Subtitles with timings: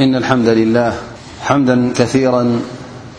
[0.00, 0.92] إن الحمد لله
[1.40, 2.60] حمدا كثيرا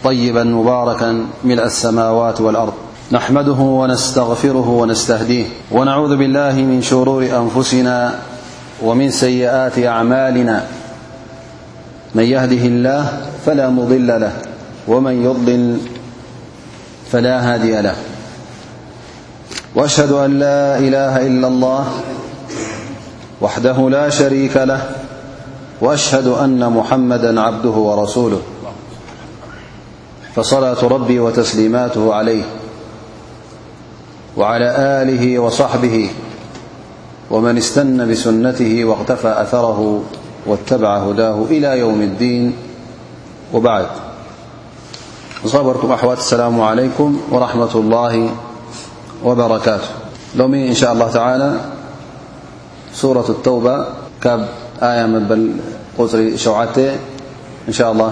[0.03, 2.73] طيبا مباركا ملأ السماوات والأرض
[3.11, 8.19] نحمده ونستغفره ونستهديه ونعوذ بالله من شرور أنفسنا
[8.83, 10.63] ومن سيئات أعمالنا
[12.15, 14.31] من يهده الله فلا مضل له
[14.87, 15.77] ومن يضلل
[17.11, 17.95] فلا هادي له
[19.75, 21.87] وأشهد أن لا إله إلا الله
[23.41, 24.83] وحده لا شريك له
[25.81, 28.41] وأشهد أن محمدا عبده ورسوله
[30.35, 32.43] فصلاة ربي وتسليماته عليه
[34.37, 36.09] وعلى آله وصحبه
[37.31, 40.03] ومن استن بسنته واغتفى أثره
[40.45, 42.53] واتبع هداه إلى يوم الدين
[43.53, 43.85] وبعد
[45.53, 48.29] رأو السلام عليكم- ورحمة الله
[49.23, 49.89] وبركاته
[50.35, 51.59] لوم إن شاء الله تعالى
[52.93, 53.85] سورة التوبة
[54.23, 54.45] كب
[54.83, 55.49] آي مبل
[55.97, 56.77] قطر شوعت
[57.67, 58.11] إن شاء الله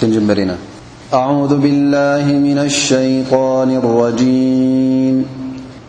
[0.00, 0.56] تنج برنا
[1.14, 5.26] أعوذ بالله من الشيطان الرجيم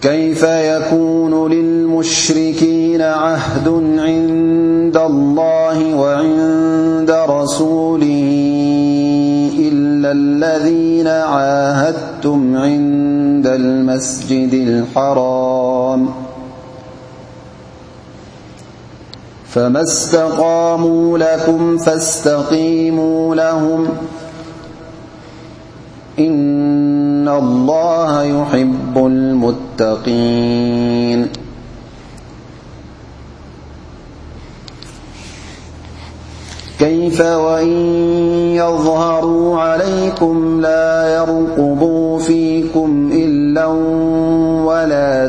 [0.02, 3.68] كيف يكون للمشركين عهد
[4.00, 8.28] عند الله وعند رسوله
[9.60, 16.25] إلا الذين عاهدتم عند المسجد الحرام
[19.56, 23.88] فما استقاموا لكم فاستقيموا لهم
[26.20, 31.28] إن الله يحب المتقين
[36.80, 37.72] كيف وإن
[38.56, 43.66] يظهروا عليكم لا يرقضوا فيكم إلا
[44.68, 45.28] ولا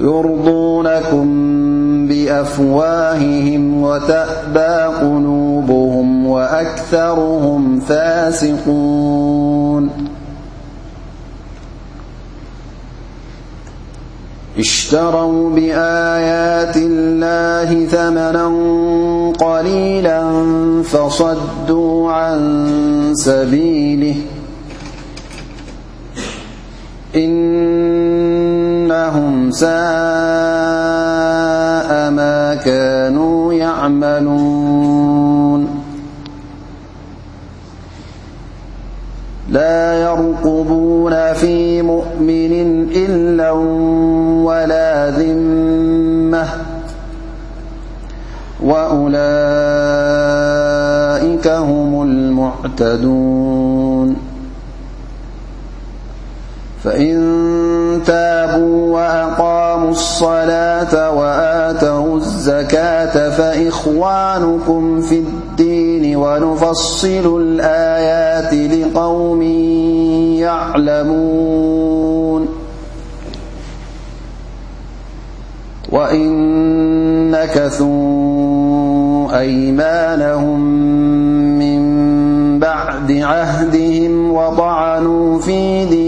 [0.00, 1.26] يرضونكم
[2.06, 9.90] بأفواههم وتأبى قلوبهم وأكثرهم فاسقون
[14.58, 18.46] اشتروا بآيات الله ثمنا
[19.38, 20.42] قليلا
[20.82, 22.62] فصدوا عن
[23.14, 24.14] سبيله
[29.60, 29.68] ساء
[32.10, 35.68] ما كانوا يعملون
[39.50, 42.52] لا يرقبون في مؤمن
[42.94, 43.50] إلا
[44.48, 46.44] ولا ذمة
[48.64, 54.27] وأولئك هم المعتدون
[56.84, 57.18] فإن
[58.06, 69.42] تابوا وأقاموا الصلاة وآتوا الزكاة فإخوانكم في الدين ونفصلوا الآيات لقوم
[70.38, 72.46] يعلمون
[75.92, 76.30] وإن
[77.30, 78.08] نكثوا
[79.40, 80.60] أيمانهم
[81.58, 81.88] من
[82.58, 86.07] بعد عهدهم وطعنوا فيد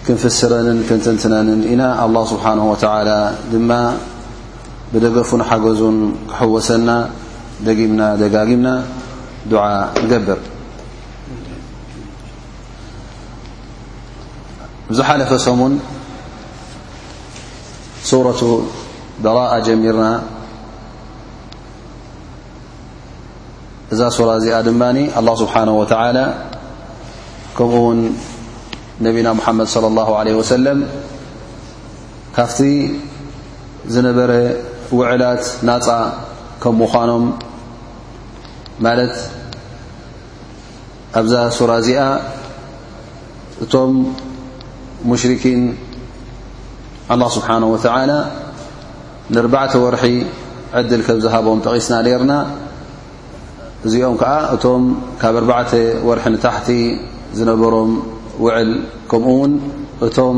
[0.06, 0.78] ክፍስረንን
[1.34, 2.74] ነንን ኢና لله ስብሓه و
[3.52, 3.70] ድማ
[4.92, 5.96] ብደገፉ ሓገዙን
[6.30, 6.88] ክحወሰና
[7.66, 8.00] ደምና
[8.34, 8.66] ጋምና
[9.52, 9.64] دع
[10.12, 10.40] ገብር
[15.08, 15.30] ሓፈ
[18.10, 18.40] ሱረة
[19.24, 20.06] በرአ ጀሚርና
[23.94, 24.82] እዛ ሱራ እዚኣ ድማ
[25.20, 25.84] الله ስብሓነه و
[27.56, 28.00] ከምኡ ውን
[29.06, 30.78] ነቢና مሓመድ صى الله عله وሰለም
[32.36, 32.58] ካፍቲ
[33.94, 34.30] ዝነበረ
[34.98, 35.86] ውዕላት ናፃ
[36.62, 37.24] ከም مዃኖም
[38.84, 39.14] ማለት
[41.20, 42.00] ኣብዛ ሱራ እዚኣ
[43.64, 43.92] እቶም
[45.10, 45.60] ሙሽርኪን
[47.12, 48.10] ኣلله ስብሓነه ወተላ
[49.32, 50.04] ንኣርባዕተ ወርሒ
[50.78, 52.32] ዕድል ከም ዝሃቦም ጠቒስና ነርና
[53.86, 54.82] እዚኦም ከዓ እቶም
[55.22, 55.72] ካብ 4ርተ
[56.08, 56.68] ወርሒ ንታሕቲ
[57.38, 57.90] ዝነበሮም
[58.44, 58.70] ውዕል
[59.10, 59.52] ከምኡ ውን
[60.06, 60.36] እቶም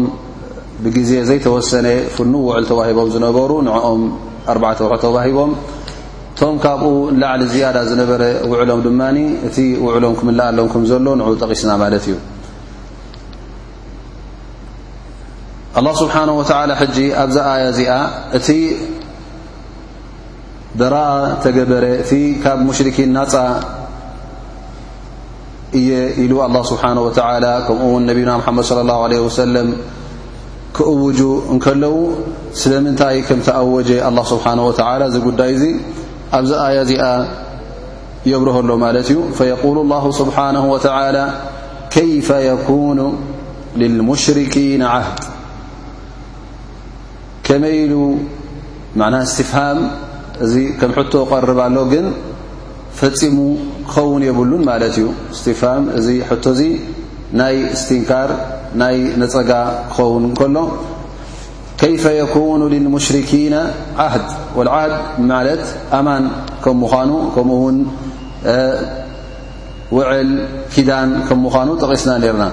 [0.85, 4.03] ብግዜ ዘይተወሰነ ፍኑ ውዕል ተዋሂቦም ዝነበሩ ንኦም
[4.55, 5.53] ኣተ ወርሒ ተባሂቦም
[6.35, 6.87] እቶም ካብኡ
[7.23, 8.23] ላዕሊ ዝያዳ ዝነበረ
[8.53, 9.19] ውዕሎም ድማኒ
[9.49, 12.17] እቲ ውዕሎም ክምልኣሎም ኩም ዘሎ ንዕ ጠቒስና ማለት እዩ
[15.78, 16.50] الله ስብሓነه ወተ
[16.81, 17.94] ሕጂ ኣብዚ ኣያ እዚኣ
[18.37, 18.49] እቲ
[20.81, 20.96] ደራ
[21.44, 22.11] ተገበረ እቲ
[22.44, 23.34] ካብ ሙሽሪኪን ናፃ
[25.78, 25.90] እየ
[26.23, 26.96] ኢሉ ه ስብሓه
[27.67, 29.69] ከምኡ ውን ነቢዩና ምሓመድ صለ ه ለه ሰለም
[30.76, 31.19] ክእውጁ
[31.52, 31.94] እንከለዉ
[32.62, 33.90] ስለምንታይ ከም ተኣወጀ
[34.32, 35.64] ስብሓه ተ ዚጉዳይ እዙ
[36.40, 37.05] ኣብዚ ኣያ እዚኣ
[38.32, 41.17] የብረሀ ሎ ማለት እዩ ፈየقሉ الله ስብሓነه ወተላ
[41.94, 42.99] ከይፈ የኩኑ
[43.81, 45.20] ልልሙሽርኪና ዓህድ
[47.48, 47.94] ከመይ ኢሉ
[49.00, 49.78] ና እስትፍሃም
[50.44, 52.06] እዚ ከም ሕቶ ቐርባሎ ግን
[52.98, 53.37] ፈፂሙ
[53.88, 56.60] ክኸውን የብሉን ማለት እዩ እስትፍሃም እዚ ሕቶ እዚ
[57.40, 58.31] ናይ ስቲንካር
[58.82, 59.52] ናይ ነፀጋ
[59.93, 60.56] ክኸውን እከሎ
[61.81, 63.54] ከይፈ የኩኑ ልልሙሽሪኪና
[64.06, 64.26] ዓህድ
[64.58, 64.93] ወዓድ
[65.32, 65.64] ማለት
[65.98, 66.25] ኣማን
[66.66, 67.78] ከም ምዃኑ ከምኡውን
[69.96, 70.31] ውዕል
[70.75, 72.46] ኪዳን ከም ምዃኑ ጠቒስና ነርና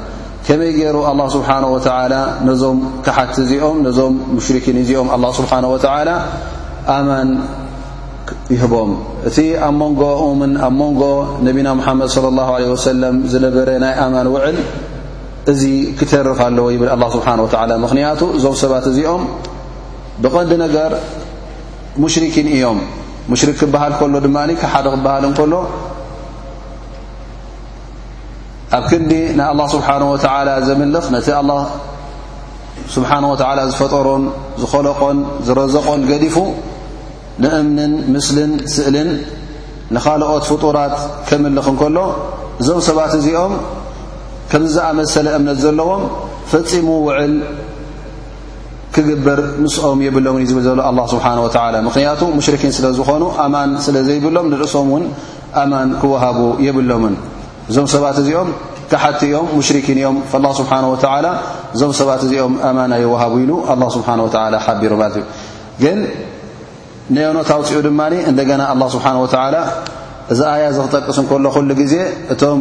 [0.47, 2.13] ከመይ ገይሩ ኣላه ስብሓነه ወተላ
[2.47, 6.09] ነዞም ካሓቲ እዚኦም ነዞም ሙሽሪኪን እዚኦም ኣላ ስብሓን ወላ
[6.95, 7.29] ኣማን
[8.53, 8.91] ይህቦም
[9.27, 9.37] እቲ
[9.67, 10.01] ኣብ ሞንጎ
[10.39, 11.01] ምን ኣብ ሞንጎ
[11.47, 14.57] ነቢና ሙሓመድ صለ ላه ለ ወሰለም ዝነበረ ናይ ኣማን ውዕል
[15.51, 15.61] እዚ
[15.99, 19.23] ክተርፍ ኣለዎ ይብል ኣ ስብሓን ወላ ምኽንያቱ እዞም ሰባት እዚኦም
[20.23, 20.91] ብቐንዲ ነገር
[22.03, 22.79] ሙሽሪኪን እዮም
[23.31, 25.53] ሙሽሪክ ክበሃል ከሎ ድማ ካሓደ ክበሃል እንከሎ
[28.77, 31.51] ኣብ ክንዲ ናይ ኣላ ስብሓነ ወተዓላ ዘምልኽ ነቲ ኣላ
[32.93, 34.23] ስብሓን ወተዓላ ዝፈጠሮን
[34.61, 35.17] ዝኸለቆን
[35.47, 36.35] ዝረዘቆን ገዲፉ
[37.43, 39.09] ንእምንን ምስልን ስእልን
[39.95, 40.95] ንኻልኦት ፍጡራት
[41.29, 41.97] ከምልኽ እንከሎ
[42.61, 43.53] እዞም ሰባት እዚኦም
[44.53, 46.03] ከም ዝኣመሰለ እምነት ዘለዎም
[46.53, 47.33] ፈፂሙ ውዕል
[48.95, 53.95] ክግበር ንስኦም የብሎምን እዩ ዝብል ዘሎ ኣ ስብሓን ወላ ምክንያቱ ሙሽርኪን ስለ ዝኾኑ ኣማን ስለ
[54.07, 55.05] ዘይብሎም ንርእሶም እውን
[55.61, 57.15] ኣማን ክወሃቡ የብሎምን
[57.71, 58.49] እዞም ሰባት እዚኦም
[58.91, 60.15] ከሓቲ እዮም ሙሽርኪን እዮም
[60.45, 61.27] ላ ስብሓه ወላ
[61.75, 63.51] እዞም ሰባት እዚኦም ኣማና ይወሃቡ ኢሉ
[63.95, 64.09] ስብሓ
[64.53, 65.23] ላ ሓቢሩ ማለት እዩ
[65.83, 65.99] ግን
[67.15, 69.55] ንአኖት ኣውፅኡ ድማኒ እንደገና ኣ ስብሓ ወላ
[70.33, 71.95] እዚ ኣያ ዝክጠቅስ ንከሎ ኩሉ ግዜ
[72.33, 72.59] እቶም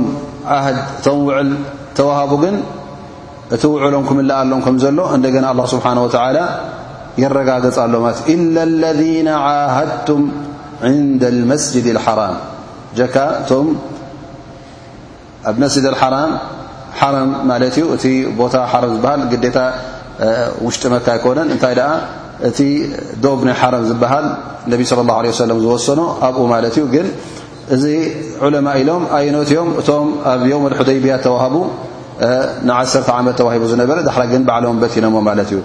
[0.54, 1.50] ዓህድ እቶም ውዕል
[1.98, 2.56] ተዋሃቡ ግን
[3.54, 6.38] እቲ ውዕሎም ክምላእ ኣሎም ከምዘሎ እንደ ገና ስብሓ ወላ
[7.22, 10.22] የረጋገፅ ኣሎ ለት ኢና ለذነ ዓሃድቱም
[10.98, 12.36] ንድ መስጅድ ሓራም
[12.98, 13.14] ጀካ
[13.56, 13.56] እ
[15.50, 16.32] ኣብ መስድ ሓራም
[16.98, 18.04] ሓረም ማለት እዩ እቲ
[18.40, 19.58] ቦታ ሓረ ዝበሃል ግታ
[20.66, 21.90] ውሽጢ መካ ኣይኮነን እንታይ ደኣ
[22.48, 22.58] እቲ
[23.24, 24.26] ዶብ ናይ ሓረም ዝበሃል
[24.72, 27.06] ነቢ صለى اه ه ሰለ ዝወሰኖ ኣብኡ ማለት እዩ ግን
[27.74, 27.84] እዚ
[28.44, 31.54] ዑለማ ኢሎም ኣይነትዮም እቶም ኣብ የ ልሑደይብያ ተዋህቡ
[32.68, 35.58] ንዓሰር ዓመት ተዋሂቡ ዝነበረ ዳ ግን ባዓሎም በቲኖሞ ማለት እዩ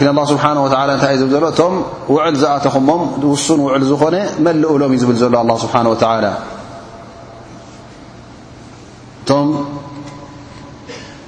[0.00, 0.50] ه ስብሓه
[0.96, 1.74] እታይ እዩ ብ ዘሎ እቶም
[2.14, 3.02] ውዕል ዝኣተኹሞም
[3.32, 4.14] ውሱን ውዕል ዝኾነ
[4.48, 5.94] መልኡሎም እዩ ዝብል ዘሎ ኣله ስብሓናه
[6.26, 6.28] ላ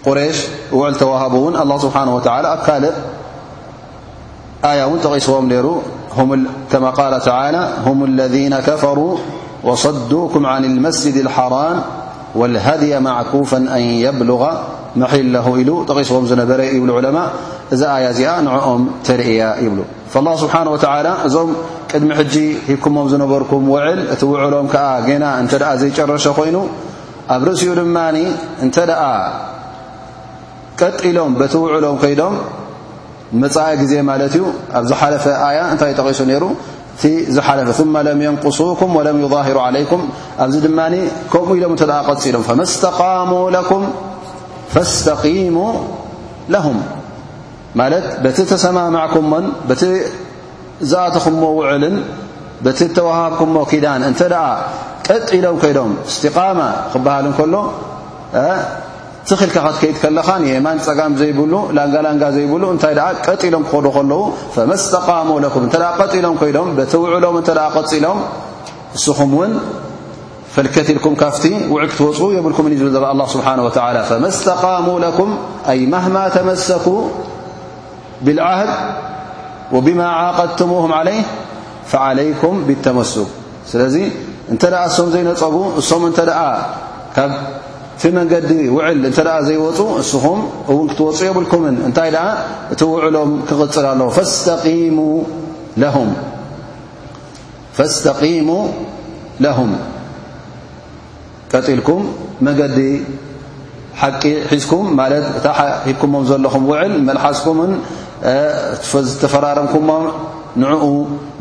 [0.07, 0.37] قرش
[0.75, 2.85] وعل توهب ن الله سبحنه وتعلى كل
[4.65, 5.67] آية ون تقسم ر
[6.73, 9.13] كما قال تعلى هم الذين كفروا
[9.65, 11.77] وصدوكم عن المسجد الحرام
[12.35, 14.43] والهدي معكوفا أن يبلغ
[14.97, 17.27] محله ل تقسم نر يبل علماء
[17.73, 19.81] ذ آيا نعم ترእي يبل
[20.13, 21.49] فالله سبحانه وتعلى እዞم
[21.93, 22.37] قدم ج
[22.69, 22.87] هبك
[23.23, 24.77] نركم وعل ت وعلم ك
[25.21, 25.45] ن
[25.83, 26.59] زيرش ين
[27.33, 27.83] ኣብ ርእሲኡ ድ
[28.65, 28.79] እተ
[30.81, 32.35] ቀጢሎም ቲ وዕሎም ዶም
[33.47, 34.47] ኢ ዜ እዩ
[34.81, 36.47] ኣብሓፈ ኣያ እታይ ቂሱ ر
[37.03, 37.05] ፈ
[37.79, 39.91] ث لم يንقሱك و يظهሩ علك
[40.45, 40.69] ኣዚ ድ
[41.33, 41.63] ከምኡ ኢ
[42.13, 43.71] قሎም فم ስتقم لك
[44.75, 45.57] فستقሙ
[46.55, 46.67] له
[48.37, 49.15] ቲ ተሰممعك
[50.91, 51.27] ዝኣቶኹ
[51.59, 51.85] وዕል
[52.97, 53.43] ተوሃብኩ
[53.85, 53.91] ዳ
[55.09, 55.13] ቀ
[55.45, 55.57] ሎም
[56.17, 57.55] ይም ስቃ ክሃል ከሎ
[59.29, 62.95] ትኽልካ ኸከይድ ከለኻማ ፀም ዘይ ንጋንጋ ዘይብሉ እንታይ
[63.27, 63.87] ቀ ሎም ክዶ
[66.41, 68.19] ከለዉ ሎ ቲውዕሎም ፂሎም
[68.97, 69.55] ንስኹም ን
[70.55, 71.45] ፈልት ልኩም ካፍቲ
[71.75, 74.87] ውዕ ትወፁ የብልኩም ብ ه ሓه و ف ስقሙ
[75.19, 75.31] ኩም
[75.73, 75.75] ኣ
[76.15, 76.87] ማ ተመሰኩ
[78.25, 78.71] بالዓهድ
[79.75, 81.09] وبم عقድه عل
[81.91, 83.29] فعلይكም ብلተመسክ
[84.53, 86.19] እንተ እሶም ዘይነፀጉ እሶም እተ
[87.17, 87.33] ካብ
[88.19, 92.27] መንገዲ ውዕል እተ ዘይወፁ ንስኹም እውን ክትወፁ የብልኩምን እንታይ ኣ
[92.73, 95.01] እቲ ውዕሎም ክቕፅል ኣለዉ ስተقሙ
[99.45, 99.71] ለም
[101.53, 102.03] ቀጢልኩም
[102.47, 102.79] መንገዲ
[104.01, 105.47] ሓቂ ሒዝኩም ማለት እታ
[105.89, 107.73] ሂኩሞም ዘለኹም ውዕል መልሓስኩምን
[109.09, 109.77] ዝተፈራረምኩ
[110.63, 110.85] ንዕኡ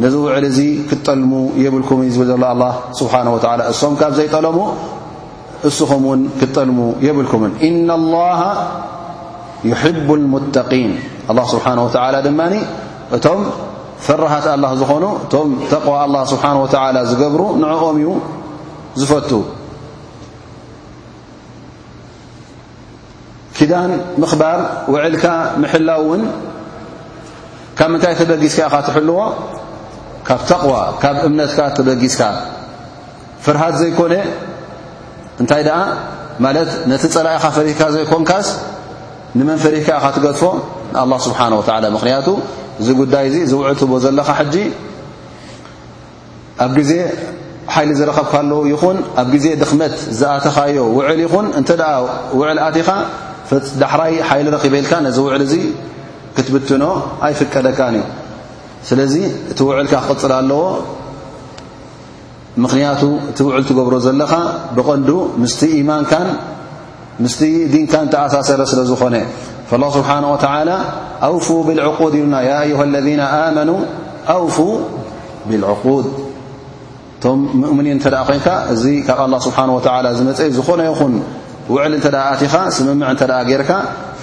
[0.04, 1.32] ነዚ ውዕል እዚ ክጠልሙ
[1.64, 3.28] የብልኩምን እዩዝብል ዘሎ ኣ ስብሓን
[3.62, 4.60] ላ እሶም ካብ ዘይጠለሙ
[5.70, 8.42] እስኹም ውን ክጠልሙ የብልኩምን እነ ላሃ
[9.72, 10.92] ዩሕቡ ልሙተقን
[11.32, 11.78] ኣ ስብሓን
[12.16, 12.54] ላ ድማኒ
[13.18, 13.42] እቶም
[14.06, 16.46] ፈራሃት ኣላ ዝኾኑ እቶም ተقዋ ኣላ ስብሓ
[16.98, 18.10] ላ ዝገብሩ ንዕኦም እዩ
[19.02, 19.32] ዝፈቱ
[23.58, 23.92] ክዳን
[24.22, 24.60] ምኽባር
[24.94, 25.26] ውዕልካ
[25.62, 26.22] ምሕላው ውን
[27.78, 29.20] ካብ ምንታይ ተበጊስካ ኢኻ ትሕልዎ
[30.28, 32.22] ካብ ተቕዋ ካብ እምነትካ ተበጊስካ
[33.44, 34.14] ፍርሃድ ዘይኮነ
[35.42, 35.80] እንታይ ደኣ
[36.46, 38.48] ማለት ነቲ ፀላኢኻ ፈሪህካ ዘይኮንካስ
[39.38, 40.44] ንመን ፈሪህካ ኢኻ ትገጥፎ
[40.94, 41.40] ንኣ ስብሓ
[41.84, 42.28] ላ ምክንያቱ
[42.82, 44.56] እዚ ጉዳይ እዚ ዝውዕል ትቦ ዘለኻ ሕጂ
[46.66, 46.92] ኣብ ግዜ
[47.74, 51.70] ሓይሊ ዝረከብካሉ ይኹን ኣብ ግዜ ድኽመት ዝኣተኻዮ ውዕል ይኹን እንተ
[52.38, 52.90] ውዕል ኣትኻ
[53.82, 55.60] ዳሕራይ ሓይሊ ረኪበልካ ነዚ ውዕል እ
[56.36, 56.84] ክትብትኖ
[57.26, 58.04] ኣይ ፍቀደካን እዩ
[58.88, 59.16] ስለዚ
[59.52, 60.62] እቲ ውዕልካ ክቕፅል ኣለዎ
[62.64, 64.34] ምኽንያቱ እቲ ውዕል ትገብሮ ዘለኻ
[64.78, 65.10] ብቐንዱ
[65.44, 66.28] ምስቲ ኢማንካን
[67.24, 67.42] ምስቲ
[67.74, 69.16] ዲንካን ተኣሳሰረ ስለ ዝኾነ
[69.96, 70.70] ስብሓንه ወተላ
[71.28, 73.70] ኣውፉ ብልዕቁድ ኢሉና ኣዩሃ ለذ ኣመኑ
[74.34, 74.58] ኣውፉ
[75.50, 76.06] ብልዕቁድ
[77.16, 79.58] እቶም ሙእምኒን እንተ ኣ ኮንካ እዚ ካብ ኣه ስብሓ
[80.20, 81.14] ዝመፀ ዝኾነ ይኹን
[81.74, 83.72] ውዕል እንተ ኣቲኻ ስምምዕ እንተ ኣ ጌይርካ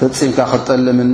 [0.08, 1.08] ፈፂምካ ክትጠልምን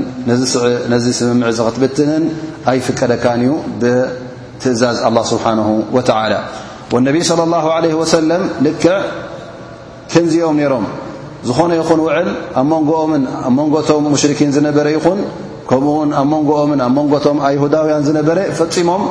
[0.93, 2.25] ነዚ ስምምዒ ኽትብትንን
[2.71, 5.61] ኣይፍቀደካን እዩ ብትእዛዝ ኣላ ስብሓን
[5.97, 6.35] ወተላ
[6.95, 8.93] ወነብይ صለ ه ለ ወሰለም ልክዕ
[10.13, 10.85] ከንዚኦም ነይሮም
[11.49, 12.29] ዝኾነ ይኹን ውዕል
[12.61, 15.19] ኣብ መንጎኦምን ኣብ መንጎቶም ሙሽርኪን ዝነበረ ይኹን
[15.71, 19.05] ከምኡውን ኣብ መንጎኦምን ኣብ መንጎቶም ኣይሁዳውያን ዝነበረ ፈፂሞም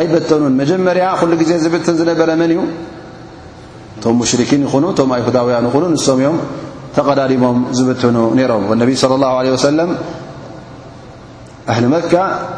[0.00, 2.60] ኣይበተኑን መጀመርያ ኩሉ ግዜ ዝብትን ዝነበረ መን እዩ
[3.98, 6.36] እቶም ሙሽርኪን ይኹኑ እቶም ኣይሁዳውያን ይኹኑ ንም እዮም
[6.96, 9.90] ተቐዳዲሞም ዝብትኑ ነይሮም ነቢይ صለ ላ ለ ወሰለም
[11.72, 12.12] ኣህሊ መካ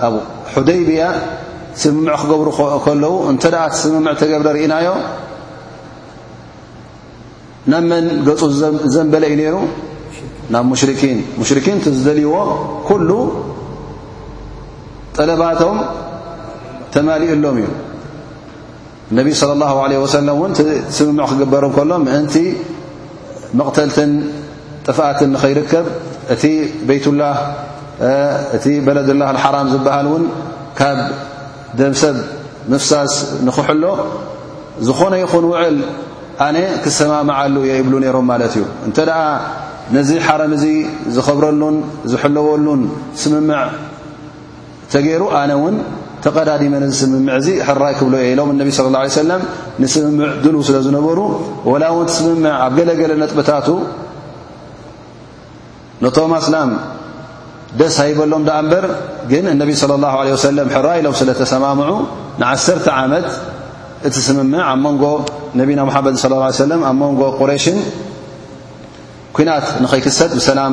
[0.06, 0.14] ኣብ
[0.54, 1.02] ሑደይብያ
[1.82, 2.48] ስምምዕ ክገብሩ
[2.84, 4.86] ከለዉ እንተ ደኣ ስምምዕ ተገብረ ርኢናዮ
[7.72, 8.40] ናብ መን ገፁ
[8.94, 9.56] ዘንበለ እዩ ነይሩ
[10.54, 12.34] ናብ ሽሙሽርኪን ቲ ዝደልይዎ
[12.88, 13.10] ኩሉ
[15.16, 15.78] ጠለባቶም
[16.94, 17.68] ተማሊኡሎም እዩ
[19.12, 22.36] እነቢይ صለ ላ ለ ወሰለም እውን እቲ ስምምዕ ክገበሩ ከሎ ምእንቲ
[23.58, 24.11] መቕተልትን
[24.87, 25.87] ጥፍኣትን ንኸይርከብ
[26.34, 26.44] እቲ
[26.88, 27.37] ቤትላህ
[28.56, 30.25] እቲ በለድላህ ሓራም ዝበሃል እውን
[30.78, 30.99] ካብ
[31.78, 32.16] ደም ሰብ
[32.73, 33.12] ምፍሳስ
[33.46, 33.84] ንኽሕሎ
[34.87, 35.76] ዝኾነ ይኹን ውዕል
[36.46, 39.20] ኣነ ክሰማምዓሉ እየ ይብሉ ነይሮም ማለት እዩ እንተ ደኣ
[39.96, 40.64] ነዚ ሓረም እዙ
[41.16, 41.76] ዝኸብረሉን
[42.12, 42.82] ዝሕለወሉን
[43.23, 43.61] ስምምዕ
[44.92, 45.76] ተገይሩ ኣነ ውን
[46.24, 49.42] ተቀዳዲመን ዚስምምዕ እዚ ሕራይ ክብሎ እየ ኢሎም እነቢ صለ ላ ለ ሰለም
[49.82, 51.18] ንስምምዕ ድልው ስለ ዝነበሩ
[51.70, 53.68] ወላ እውን ቲ ስምምዕ ኣብ ገለገለ ነጥብታቱ
[56.04, 56.70] ነቶም ኣስላም
[57.80, 58.84] ደስ ሃይበሎም ደኣ እምበር
[59.32, 61.92] ግን እነቢ صለ ላه ለ ወሰለም ሕራይ ኢሎም ስለ ተሰማምዑ
[62.42, 63.26] ንዓሰርተ ዓመት
[64.08, 65.04] እቲ ስምምዕ ኣብ መንጎ
[65.62, 67.78] ነቢና ሙሓመድ صለ ላ ለም ኣብ መንጎ ቁሬሽን
[69.36, 70.72] ኲናት ንኸይክሰጥ ብሰላም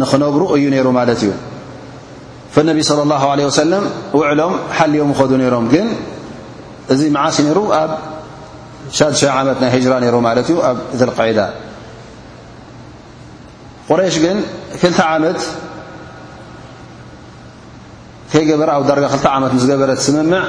[0.00, 1.30] ንክነብሩ እዩ ነይሩ ማለት እዩ
[2.68, 3.84] ነቢ صለى الله عله ሰለም
[4.18, 5.86] ውዕሎም ሓልዮም ኸዱ ነይሮም ግን
[6.92, 7.90] እዚ መዓሲ ነይሩ ኣብ
[9.20, 11.38] ሻ ዓመት ናይ ራ ነይሩ ማለት እዩ ኣብ እقዒዳ
[13.88, 14.36] قረሽ ግን
[14.80, 15.40] 2ል ዓመት
[18.32, 20.42] ከይገበረ ኣብ ዳጋ 2 ዓመት ስ ገበረቲ ስምምዕ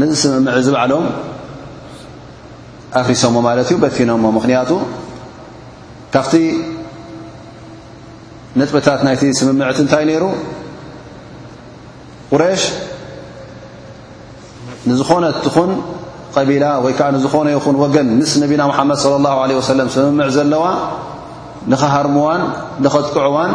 [0.00, 1.06] ንዝስምምዒ ዝበዓሎም
[3.00, 4.70] ኣፍሪሶሞ ማለት እዩ በኖሞ ምክንያቱ
[6.14, 6.32] ካብቲ
[8.58, 10.24] ንጥብታት ናይቲ ስምምዕት እንታይ ነይሩ
[12.32, 12.62] ቁሬሽ
[14.90, 15.70] ንዝኾነት ትኹን
[16.36, 20.64] ቀቢላ ወይ ከዓ ንዝኾነ ይኹን ወገን ምስ ነቢና ሙሓመድ صለ ላه عለه ሰለም ስምምዕ ዘለዋ
[21.72, 22.42] ንኸሃርምዋን
[22.84, 23.52] ንኸጥቅዕዋን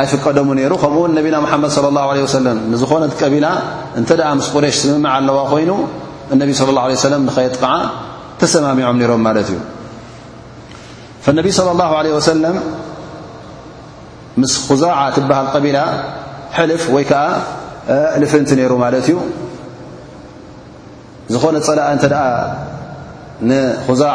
[0.00, 1.70] ኣይፍቀደሙ ነይሩ ከምኡውን ነቢና ሓመድ
[2.34, 3.46] ሰለም ንዝኾነት ቀቢላ
[3.98, 5.70] እንተ ደኣ ምስ ቁሬሽ ስምምዕ ኣለዋ ኮይኑ
[6.34, 7.70] እነቢ صى ላه ለه ሰለም ንኸየጥቅዓ
[8.40, 9.58] ተሰማሚዖም ነይሮም ማለት እዩ
[11.38, 12.56] ነቢ صለ ላ عለ ሰለም
[14.40, 15.78] ምስ ኩዛዓ ትብሃል ቀቢላ
[16.56, 17.24] ሕልፍ ወይከዓ
[18.22, 19.16] ልፍንቲ ነይሩ ማለት እዩ
[21.34, 22.22] ዝኾነ ፀላእ እንተ ደኣ
[23.48, 24.14] ንኩዛዓ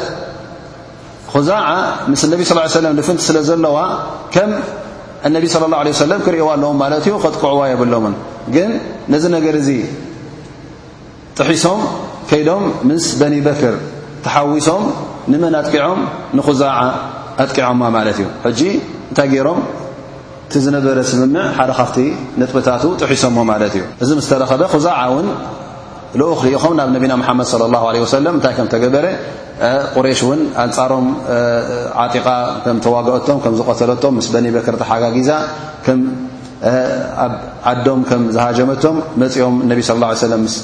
[4.37, 4.47] ى يه
[5.27, 8.15] እነቢ صለ ላه ለ ሰለም ክሪእይዋ ኣለም ማለት እዩ ክጥቅዕዋ የብሎምን
[8.55, 8.71] ግን
[9.13, 9.69] ነዚ ነገር እዚ
[11.39, 11.81] ጥሒሶም
[12.31, 13.75] ከይዶም ምስ በኒ በክር
[14.25, 14.83] ተሓዊሶም
[15.33, 16.01] ንመን ኣጥቂዖም
[16.39, 16.77] ንኩዛዓ
[17.45, 18.61] ኣጥቂዖማ ማለት እዩ ሕጂ
[19.11, 19.59] እንታይ ገይሮም
[20.53, 21.97] ቲ ዝነበረ ስምምዕ ሓደ ካብቲ
[22.41, 25.27] ንጥብታት ጥሒሶሞ ማለት እዩ እዚ ምስ ተረኸበ ኩዛዓ እውን
[26.21, 29.07] ልኡክልኢኹም ናብ ነቢና መሓመድ ለ ላሁ ለ ወሰለም እንታይ ከም ተገበረ
[29.95, 31.07] ቁሬሽ እውን ኣንጻሮም
[32.03, 32.27] ዓጢቃ
[32.65, 35.31] ከም ተዋግአቶም ከ ዝቀተለቶም ምስ በኒ በክር ተሓጋጊዛ
[37.25, 37.33] ኣብ
[37.71, 40.55] ዓዶም ከም ዝሃጀመቶም መፅኦም ነቢ صى ه ሰለም ምስ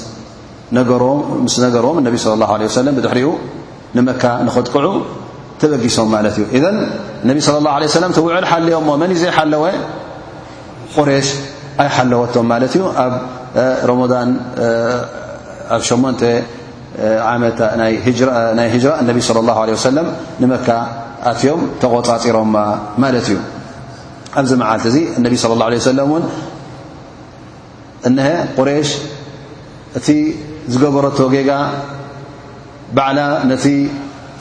[1.65, 3.27] ነገርዎም እነቢ صለ اله عه ሰለም ድሕሪኡ
[3.97, 4.85] ንመካ ንኽጥቅዑ
[5.61, 6.63] ተበጊሶም ማለት እዩ እዘ
[7.29, 9.63] ነቢ صለى الላه عለه ሰለም ተውዕል ሓልዮ ሞ መን እዩ ዘይሓለወ
[10.95, 11.27] ቁሬሽ
[11.83, 13.13] ኣይሓለወቶም ማለት እዩ ኣብ
[13.89, 14.31] ሮሞን
[15.75, 16.23] ኣብ 8
[17.43, 18.29] መናይ ሂጅራ
[19.03, 20.07] እነቢ ለ ላه ሰለም
[20.41, 20.67] ንመካ
[21.31, 22.55] ኣትዮም ተቆፃፂሮማ
[23.03, 23.37] ማለት እዩ
[24.39, 26.23] ኣብዚ መዓልቲ እዙ እነቢ صለى ላه ሰለም እውን
[28.07, 28.27] እነሀ
[28.57, 28.89] ቁሬሽ
[29.97, 30.07] እቲ
[30.71, 31.51] ዝገበረቶ ጌጋ
[32.97, 33.19] ባዕላ
[33.51, 33.65] ነቲ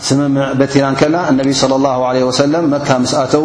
[0.06, 3.44] ስምምዕ በቲናንከላ እነቢ صለ ላه ለ ወሰለም መካ ምስኣተዉ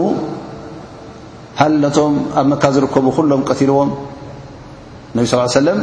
[1.61, 3.89] ሃሊ ነቶም ኣብ መካ ዝርከቡ ኩሎም ቀትልዎም
[5.11, 5.79] እነቢ ስ ሰለም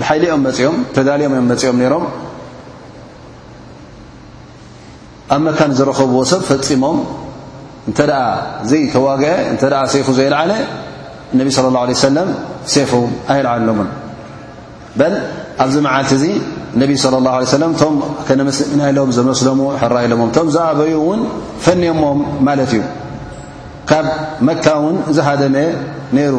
[0.00, 2.04] ብሓይሊኦም መፅኦም ተዳልኦምእዮም መፂኦም ነይሮም
[5.34, 6.96] ኣብ መካን ዝረኸብዎ ሰብ ፈፂሞም
[7.88, 8.22] እንተ ደኣ
[8.70, 10.50] ዘይተዋግአ እንተ ኣ ሰይፉ ዘይልዓለ
[11.34, 12.30] እነቢ ስለ ላ ለ ሰለም
[12.74, 12.92] ሰይፎ
[13.32, 13.88] ኣየልዓሎምን
[15.00, 15.14] በን
[15.62, 16.24] ኣብዚ መዓልቲ እዙ
[16.82, 17.94] ነቢይ ለ ላه ሰለም እቶም
[18.80, 21.20] ናኢሎም ዘመስለሙ ሕራ ኢሎሞም ቶም ዝኣበዩ እውን
[21.66, 22.82] ፈንዮሞም ማለት እዩ
[23.90, 24.06] ካብ
[24.48, 25.56] መካ እውን ዝሃደመ
[26.18, 26.34] ነይሩ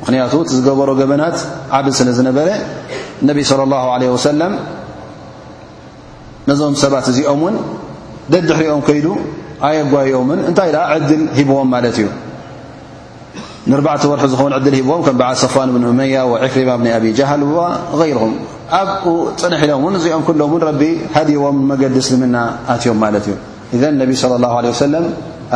[0.00, 1.36] ምኽንያቱ እቲ ዝገበሮ ገበናት
[1.78, 2.48] ዓብዝ ስነ ዝነበረ
[3.30, 4.52] ነቢይ ለ ላሁ ለ ወሰለም
[6.48, 7.54] ነዞም ሰባት እዚኦም ውን
[8.32, 9.06] ደድሕሪኦም ከይዱ
[9.66, 12.08] ኣ ጓኦምን እንታይ ኣ ዕድል ሂብዎም ማለት እዩ
[13.72, 16.16] ንርዕ ወርሒ ዝኸን ል ሂብዎም ከም በዓ ሰፋን ብ እመያ
[16.54, 17.42] ክሪማ ብ ኣብጃሃል
[18.00, 18.34] غይርም
[18.80, 18.82] ኣ
[19.42, 20.48] ፅንሕ ኢሎም ን እዚኦም ሎ
[20.80, 22.36] ቢ ሃዲቦም መገዲስ ዝምና
[22.74, 23.36] ኣትዮም ማለት እዩ
[23.76, 25.04] እذ ነቢ صى لله عله ሰለም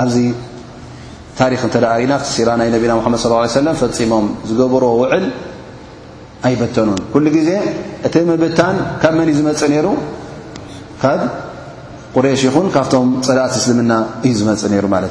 [0.03, 0.17] ኣብዚ
[1.39, 1.75] ታሪክ እተ
[2.11, 2.15] ና
[2.47, 5.25] ራ ናይ ቢና መድ ص يه ፈፂሞም ዝገብርዎ ውዕል
[6.47, 7.51] ኣይበተኑን ኩሉ ጊዜ
[8.07, 9.87] እቲ ምብታን ካብ መን ዝመፅእ ነይሩ
[12.15, 13.93] قريش يخن كفم لأت اسلمن
[14.25, 15.11] زمس نر ملت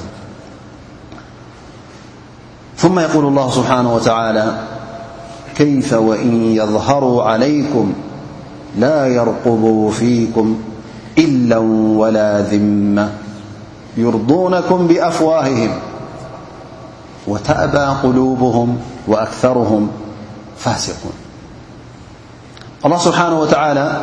[2.78, 4.58] ثم يقول الله سبحانه وتعالى
[5.56, 7.94] كيف وإن يظهروا عليكم
[8.78, 10.60] لا يرقبوا فيكم
[11.18, 11.58] إلا
[11.98, 13.10] ولا ذمة
[13.98, 15.72] يرضونكم بأفواههم
[17.28, 19.90] وتأبى قلوبهم وأكثرهم
[20.58, 21.14] فاسقون
[22.86, 23.98] الله سبحانه وتعالى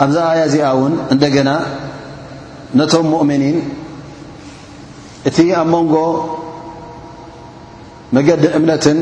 [0.00, 1.60] أ آيا ز ون ند نا
[2.78, 3.56] ነቶም ሙእምኒን
[5.28, 5.94] እቲ ኣብ መንጎ
[8.16, 8.98] መገዲ እምነትን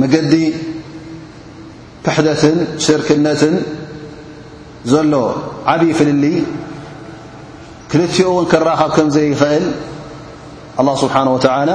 [0.00, 0.32] መገዲ
[2.04, 3.54] ክሕደትን ሽርክነትን
[4.92, 5.14] ዘሎ
[5.72, 6.24] ዓብዪ ፍልሊ
[7.92, 9.66] ክልትኡ እውን ክራኸብ ከም ዘይኽእል
[10.80, 11.70] ኣላه ስብሓነ ወተዓላ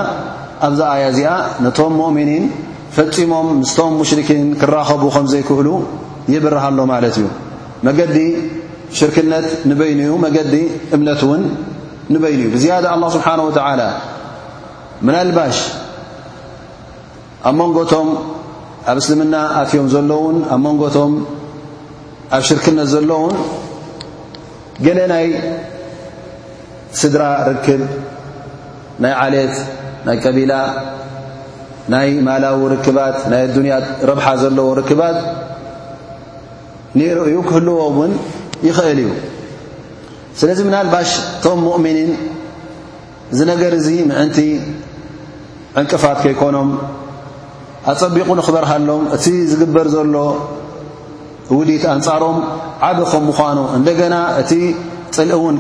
[0.68, 1.30] ኣብዚ ኣያ እዚኣ
[1.66, 2.46] ነቶም ሙእምኒን
[2.98, 5.68] ፈፂሞም ምስቶም ሙሽሪኪን ክራኸቡ ከም ዘይክእሉ
[6.34, 8.18] ይብርሃሎ ማለት እዩመዲ
[8.98, 10.54] ሽርክነት ንበይን እዩ መገዲ
[10.96, 11.44] እምነት እውን
[12.14, 13.82] ንበይን እዩ ብዝያደ ኣላ ስብሓን ወተዓላ
[15.08, 15.58] ምናልባሽ
[17.50, 18.08] ኣብ መንጎቶም
[18.92, 21.14] ኣብ እስልምና ኣትዮም ዘለውን ኣብ መንጎቶም
[22.36, 23.36] ኣብ ሽርክነት ዘለውን
[24.86, 25.28] ገለ ናይ
[27.00, 27.82] ስድራ ርክብ
[29.04, 29.56] ናይ ዓሌት
[30.08, 30.54] ናይ ቀቢላ
[31.94, 33.74] ናይ ማላዊ ርክባት ናይ ኣዱንያ
[34.10, 35.18] ረብሓ ዘለዎ ርክባት
[37.00, 38.12] ነሩእዩ ክህልዎእውን
[38.68, 39.12] ይኽእል እዩ
[40.40, 42.12] ስለዚ ምናልባሽ እቶም ሙእምኒን
[43.34, 44.38] እዚ ነገር እዚ ምዕንቲ
[45.80, 46.70] ዕንቅፋት ከይኮኖም
[47.92, 50.16] ኣፀቢቑ ንኽበርሃሎም እቲ ዝግበር ዘሎ
[51.58, 52.38] ውዲት ኣንፃሮም
[52.88, 54.52] ዓብ ከም ምዃኑ እንደገና እቲ
[55.16, 55.56] ፅልእ እውን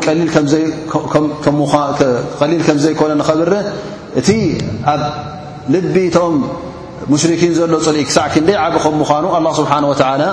[2.39, 3.51] ቀሊል ከም ዘይኮነ ንኸብር
[4.21, 4.29] እቲ
[4.93, 5.01] ኣብ
[5.73, 6.35] ልቢቶም
[7.13, 10.23] ሙሽሪኪን ዘሎ ፅሊኢ ክሳዕኪ እንደይ ዓብ ኸም ምዃኑ ኣላ ስብሓን ወተዓላ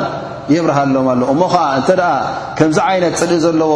[0.55, 2.13] የብርሃኣሎም ኣሎ እሞ ኸዓ እንተ ደኣ
[2.59, 3.73] ከምዚ ዓይነት ፅልኢ ዘለዎ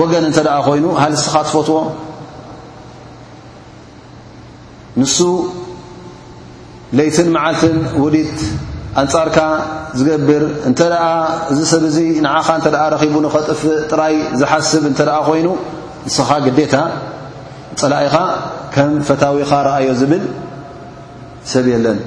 [0.00, 1.78] ወገን እንተ ደኣ ኮይኑ ሃልስኻ ትፈትዎ
[5.00, 5.16] ንሱ
[6.98, 8.38] ለይትን መዓልትን ውዲት
[9.02, 9.38] ኣንጻርካ
[9.98, 11.04] ዝገብር እንተ ደኣ
[11.52, 15.48] እዚ ሰብ ዙ ንዓኻ እንተ ኣ ረኺቡ ንኸጥፍእ ጥራይ ዝሓስብ እንተ ደኣ ኮይኑ
[16.06, 16.74] ንስኻ ግዴታ
[17.80, 18.16] ፀላኢኻ
[18.74, 20.24] ከም ፈታዊኻ ረኣዮ ዝብል
[21.52, 21.98] ሰብ የለን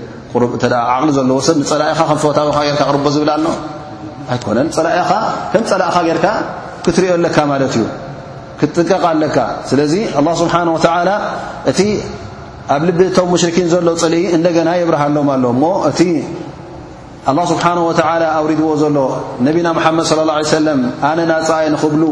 [0.41, 3.45] ር እተ ዓቕሊ ዘለዎ ሰብ ንፀላኢኻ ከንፈወታዊካ ጌርካ ቅርቦ ዝብል ኣሎ
[4.33, 5.11] ኣይኮነን ፀላኢኻ
[5.51, 6.25] ከም ፀላእኻ ጌርካ
[6.85, 7.85] ክትርዮ ኣለካ ማለት እዩ
[8.59, 9.37] ክትጥንቀቕለካ
[9.69, 10.69] ስለዚ ኣላ ስብሓን
[11.09, 11.11] ላ
[11.71, 11.79] እቲ
[12.75, 16.01] ኣብ ልብ እቶም ሙሽርኪን ዘሎ ፅልኢ እንደገና የብርሃሎም ኣሎ እሞ እቲ
[17.29, 18.97] ኣላ ስብሓን ወተዓላ ኣውሪድዎ ዘሎ
[19.47, 22.03] ነቢና ምሓመድ صለ ላ ሰለም ኣነ ናፀኢ ንኽብሉ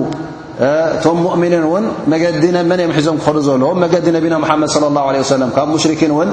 [0.65, 5.67] እቶም ሙؤምኒን ውን መዲመን ሒዞም ክኸ ዘለዎ መዲ ነቢና ሓመድ ص له عه ሰ ካብ
[5.73, 6.29] ሙሽርኪን እውን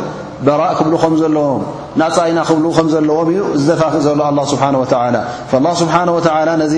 [0.47, 1.63] በራእ ክብ ከዘለዎም
[2.03, 6.03] ናፀይና ክብ ከ ዘለዎም እዩ ዝደፋፍእ ዘሎ ه ስብሓه و ه ስብሓه
[6.73, 6.77] ዚ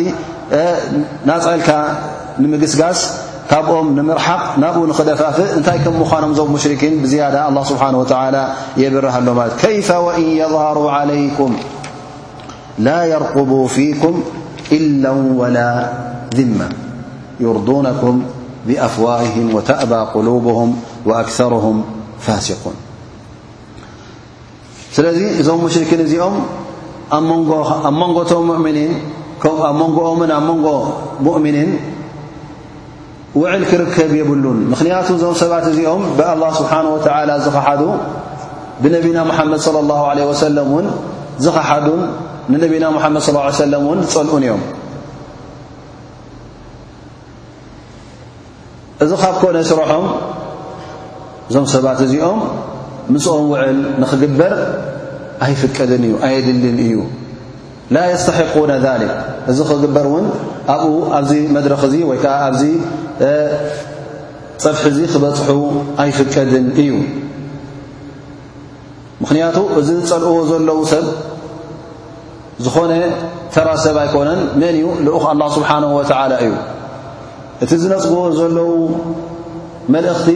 [1.29, 1.69] ናፅዕልካ
[2.43, 2.99] ንምግስጋስ
[3.51, 7.37] ካብኦም ንምርሓق ናብኡ ንኽደፋፍእ እንታይ ከም ምዃኖም ዞ ሙሽርን ብዝያዳ
[7.71, 7.93] ስብሓه
[8.83, 11.53] የብርሃሎ ማለ ከيፈ وእን يظሃሩ عለይኩም
[12.87, 14.17] ላ يርقቡ ፊኩም
[14.79, 15.05] ኢل
[15.41, 15.59] وላ
[16.39, 16.59] ذማ
[17.37, 18.03] ርك
[18.67, 20.71] ብኣፍوههም وተእባ قلبهም
[21.07, 21.77] وأكثرهም
[22.25, 22.75] ፋሲقን
[24.97, 26.35] ስለዚ እዞም ሽርክን እዚኦም
[27.17, 27.23] ኣብ
[28.01, 30.67] መንጎቶ ኣ መንጎኦምን ኣብ ንጎ
[31.33, 31.71] ؤምኒን
[33.39, 36.97] ውዕል ክርከብ የብሉን ምክንያቱ እዞም ሰባት እዚኦም ብኣله ስብሓه و
[37.45, 37.83] ዝኸሓዱ
[38.83, 40.87] ብነና ሓመድ صለ اله عيه وሰለ ን
[41.45, 42.03] ዝኸሓዱን
[42.53, 44.61] ንነብና ሓመድ صلى ሰለ ን ዝፀልኡን እዮም
[49.05, 50.05] እዚ ካብ ኮነ ስረሖም
[51.49, 52.39] እዞም ሰባት እዚኦም
[53.13, 54.53] ምፅኦም ውዕል ንኽግበር
[55.47, 56.95] ኣይፍቀድን እዩ ኣየድሊን እዩ
[57.95, 59.11] ላ የስተሕቁነ ذሊክ
[59.53, 60.27] እዚ ክግበር እውን
[60.75, 62.63] ኣብኡ ኣብዚ መድረኽ እዚ ወይከዓ ኣብዚ
[64.63, 65.51] ፀፍሒ እዚ ክበፅሑ
[66.05, 66.91] ኣይፍቀድን እዩ
[69.21, 71.07] ምኽንያቱ እዚ ፀልእዎ ዘለዉ ሰብ
[72.67, 72.93] ዝኾነ
[73.57, 76.53] ተራ ሰብ ኣይኮነን መን እዩ ልኡኽ ኣላ ስብሓነሁ ወተዓላ እዩ
[77.65, 78.71] እቲ ዝነፅግኦ ዘለዉ
[79.95, 80.27] መእኽቲ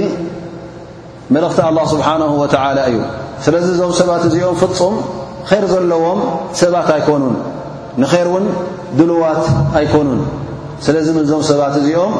[1.35, 2.98] መልእኽቲ ኣላه ስብሓነሁ ወተዓላ እዩ
[3.44, 4.94] ስለዚ እዞም ሰባት እዚኦም ፍፁም
[5.50, 6.20] ኼር ዘለዎም
[6.61, 7.35] ሰባት ኣይኮኑን
[8.02, 8.44] ንኸር እውን
[8.98, 9.44] ድልዋት
[9.80, 10.22] ኣይኮኑን
[10.87, 12.14] ስለዚ እዞም ሰባት እዚኦም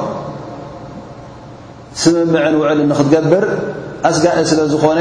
[2.03, 3.45] ስምምዕን ውዕል ንክትገብር
[4.11, 5.01] ኣስጋኤ ስለ ዝኾነ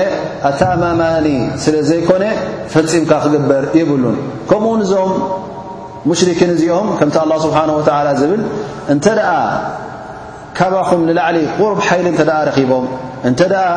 [0.49, 1.27] ኣተኣማማኒ
[1.63, 2.23] ስለ ዘይኮነ
[2.71, 4.17] ፈፂምካ ክግበር የብሉን
[4.49, 5.12] ከምኡ ንዞም
[6.09, 8.41] ሙሽሪክን እዚኦም ከምቲ ኣላ ስብሓን ወዓላ ዝብል
[8.93, 9.29] እንተ ደኣ
[10.60, 12.86] ካብኹም ንላዕሊ ቁርብ ሓይሊ እንተ ደኣ ረኺቦም
[13.28, 13.67] እንተ ደኣ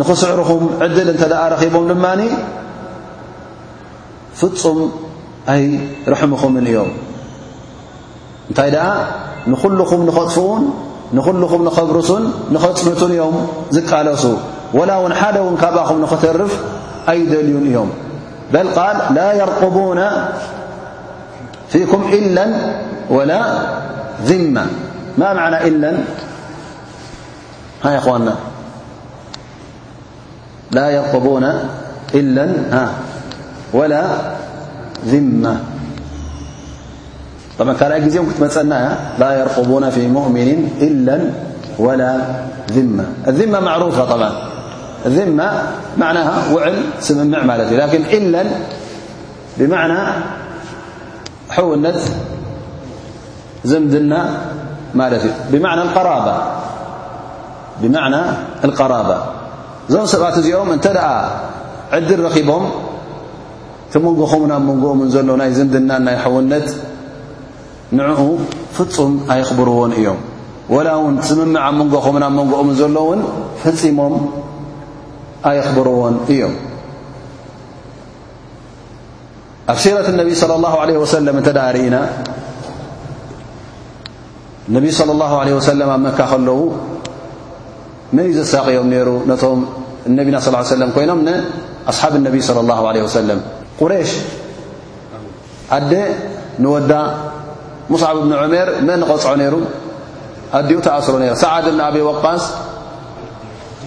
[0.00, 2.20] ንኽስዕርኹም ዕድል እንተ ደኣ ረኺቦም ድማኒ
[4.40, 4.78] ፍጹም
[5.54, 5.62] ኣይ
[6.12, 6.90] ርሕምኹምን እዮም
[8.48, 8.86] እንታይ ደኣ
[9.52, 10.64] ንኹሉኹም ንኸጥፍኡን
[11.16, 13.36] ንኹሉኹም ንኸብርሱን ንኸፅንቱን እዮም
[13.76, 14.22] ዝቃለሱ
[14.78, 16.52] ወላ ውን ሓደ እውን ካብኣኹም ንኽተርፍ
[17.12, 17.90] ኣይደልዩን እዮም
[18.52, 20.00] በል ቃል ላ የርቕቡና
[21.72, 22.52] ፊኩም ኢለን
[23.16, 23.32] ወላ
[24.28, 24.56] ዝማ
[25.18, 25.94] ما معنى إلا
[27.84, 28.36] يأخوانا
[30.70, 31.52] لا يرقبون
[32.14, 32.48] إلا
[33.72, 34.04] ولا
[35.06, 35.60] ذمة
[37.58, 41.20] طبعا كاأيمناا لا يرقبون في مؤمن إلا
[41.78, 42.18] ولا
[42.70, 44.32] ذمة الذمة معروفة بعا
[45.06, 45.52] اذمة
[45.98, 48.42] معناها وعل سمعمل لكن إلا
[49.58, 49.98] بمعنى
[51.50, 51.94] حونة
[53.64, 54.30] زمدنا
[54.98, 55.80] ማት እዩ ብማዕና
[58.66, 59.08] ኣልቀራባ
[59.88, 61.08] እዞም ሰባት እዚኦም እንተ ደኣ
[61.96, 62.64] ዕድል ረኺቦም
[63.92, 66.66] ቲ መንጎኸምን ኣብ መንጎኦምን ዘሎ ናይ ዝምድናን ናይ ሓውነት
[67.98, 68.20] ንዕኡ
[68.76, 70.18] ፍፁም ኣይኽብርዎን እዮም
[70.74, 73.20] ወላ እውን ስምምዓ መንጎኸምን ኣብ መንጎኦምን ዘሎእውን
[73.62, 74.14] ፈፂሞም
[75.50, 76.54] ኣይኽብርዎን እዮም
[79.70, 81.96] ኣብ ሲረት ነቢ صለ ላه ለ ወሰለም እንተ ኣ ርኢኢና
[84.74, 86.60] ነቢ صለى اله عه ሰለ ኣ መካ ከለዉ
[88.16, 89.60] መን ዩ ዘሳቀዮም ነሩ ነቶም
[90.18, 93.40] ነቢና صى ለም ኮይኖም ንኣصሓብ اነቢ صى له عه ሰለም
[93.80, 94.10] ቁረሽ
[95.76, 95.92] ኣደ
[96.62, 96.92] ንወዳ
[97.92, 99.54] ሙصዓብ ብን ዑሜር መ غፅዖ ነይሩ
[100.58, 102.44] ኣዲኡ ተኣስሮ ሳዓድኣበይ ወቃስ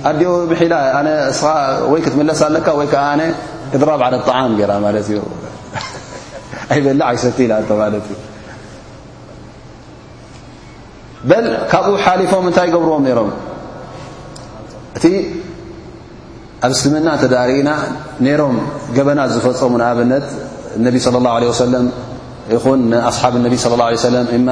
[0.10, 0.30] ኣዲኡ
[0.74, 3.22] ላወይ ክትመለስ ኣለካ ወይ ከዓ ኣነ
[3.76, 5.18] እድራብዓለ طዓም ገራ ማለት እዩ
[6.74, 7.62] ኣይበሊ ዓይሰቲ ኢ ለ
[8.02, 8.18] እዩ
[11.30, 13.30] በል ካብኡ ሓሊፎም እንታይ ይገብርዎም ነይሮም
[14.98, 15.06] እቲ
[16.66, 17.70] ኣብ እስልምና እተዳሪኢና
[18.28, 18.56] ነይሮም
[18.98, 20.26] ገበናት ዝፈፀሙ ንኣብነት
[20.80, 21.86] እነቢ صለى اላه ለه ሰለም
[22.56, 24.50] ይኹን ንኣስሓብ ነቢ صለ ላه ه ሰለም ማ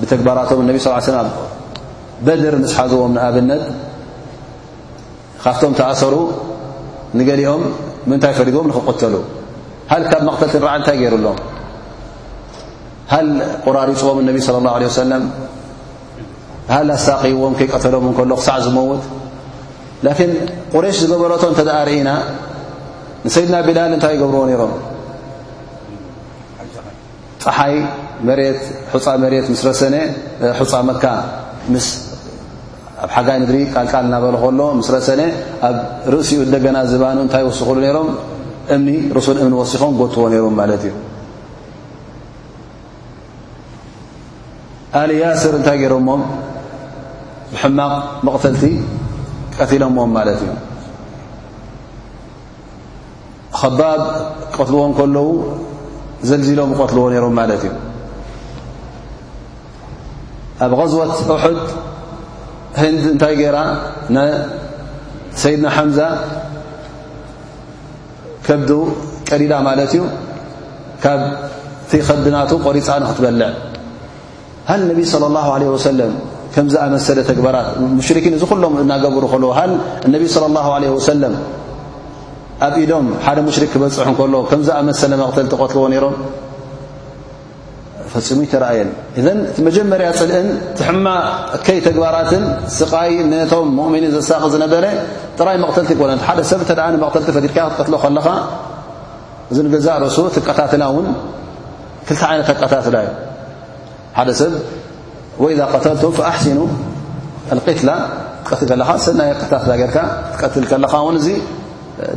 [0.00, 1.28] ብተግባራቶም እነቢ ስ ለ ኣብ
[2.26, 3.62] በድር ምስ ሓዝዎም ንኣብነት
[5.44, 6.14] ካፍቶም ተኣሰሩ
[7.18, 7.62] ንገሊኦም
[8.08, 9.14] ምንታይ ፈሪድዎም ንክቆተሉ
[9.92, 11.36] ሃል ካብ መቕተልቲ ንረዓ እንታይ ገይሩ ኣሎም
[13.12, 13.28] ሃል
[13.66, 15.24] ቁራሪፅዎም እነቢ ለ ላه ሰለም
[16.72, 19.02] ሃላሳቂዎም ከይቀተሎም ንከሎ ክሳዕ ዝመውት
[20.06, 20.32] ላኪን
[20.72, 22.10] ቁረሽ ዝገበረቶ እንተደኣ ርኢና
[23.26, 24.72] ንሰይድና ቢላል እንታይ ይገብርዎ ነይሮም
[27.44, 27.74] ፀሓይ
[28.28, 28.60] መሬት
[28.94, 29.96] ሑፃ መሬት ምስ ረሰነ
[30.60, 31.04] ሑፃ መካ
[31.74, 31.86] ምስ
[33.04, 35.20] ኣብ ሓጋይ ምድሪ ቃልቃል እናበለ ከሎ ምስ ረሰነ
[35.68, 35.76] ኣብ
[36.14, 38.08] ርእሲኡ ደገና ዝባኑ እንታይ ወስኩሉ ነይሮም
[38.76, 40.94] እምኒ ርሱን እምኒ ወሲኾም ጎትዎ ነይሮም ማለት እዩ
[45.00, 46.22] ኣልያስር እንታይ ገይሮሞም
[47.52, 47.92] ብሕማቕ
[48.26, 48.64] መቕተልቲ
[49.58, 50.48] ቀትሎምም ማለት እዩ
[53.58, 54.02] ከባብ
[54.56, 55.28] ቀትልዎን ከለዉ
[56.28, 57.72] ዘልዚሎም ቀትልዎ ነይሮም ማለት እዩ
[60.64, 61.60] ኣብ غዝወት እሑድ
[62.80, 63.56] ህንድ እንታይ ገይራ
[65.42, 65.98] ሰይድና ሓምዛ
[68.46, 68.70] ከዲ
[69.28, 70.02] ቀዲላ ማለት እዩ
[71.02, 73.50] ካብቲ ከድናቱ ቆሪፃ ንክትበልዕ
[74.70, 76.12] ሃ ነቢ صለى اه ع ወሰለም
[76.58, 77.66] ከምዝ ኣመሰለ ተግባራት
[77.98, 79.72] ሙሽኪን እዚ ኩሎም እናገብሩ ከልዎ ሃል
[80.06, 81.34] እነቢ صለ ላه ለ ወሰለም
[82.66, 86.14] ኣብ ኢዶም ሓደ ሙሽሪክ ክበፅሕ ከሎ ከምዝ ኣመሰለ መቕተል ትቀትልዎ ነይሮም
[88.12, 91.06] ፈፂሙ ተረአየን እ እቲ መጀመርያ ፅልእን ትሕማ
[91.68, 92.44] ከይ ተግባራትን
[92.78, 94.84] ስቓይ ነቶም ሙእሚኒን ዘሳቕ ዝነበረ
[95.38, 98.26] ጥራይ መቕተልቲ ይኮ ሓደ ሰብ እተኣ መቕተልቲ ፈቲድካ ክትቀትሎ ከለኻ
[99.52, 101.06] እዚ ንገዛ ርእሱ ቲቃታትና ውን
[102.08, 102.96] ክልቲ ዓይነት ኣቃታትና
[104.32, 104.40] እዩ
[105.46, 106.58] إذ قተልቱም فኣሕሲኑ
[107.66, 107.90] ትላ
[108.44, 109.36] ትቀት ከለኻ ሰናይ ር
[110.34, 111.24] ትቀትል ከለኻ ን እ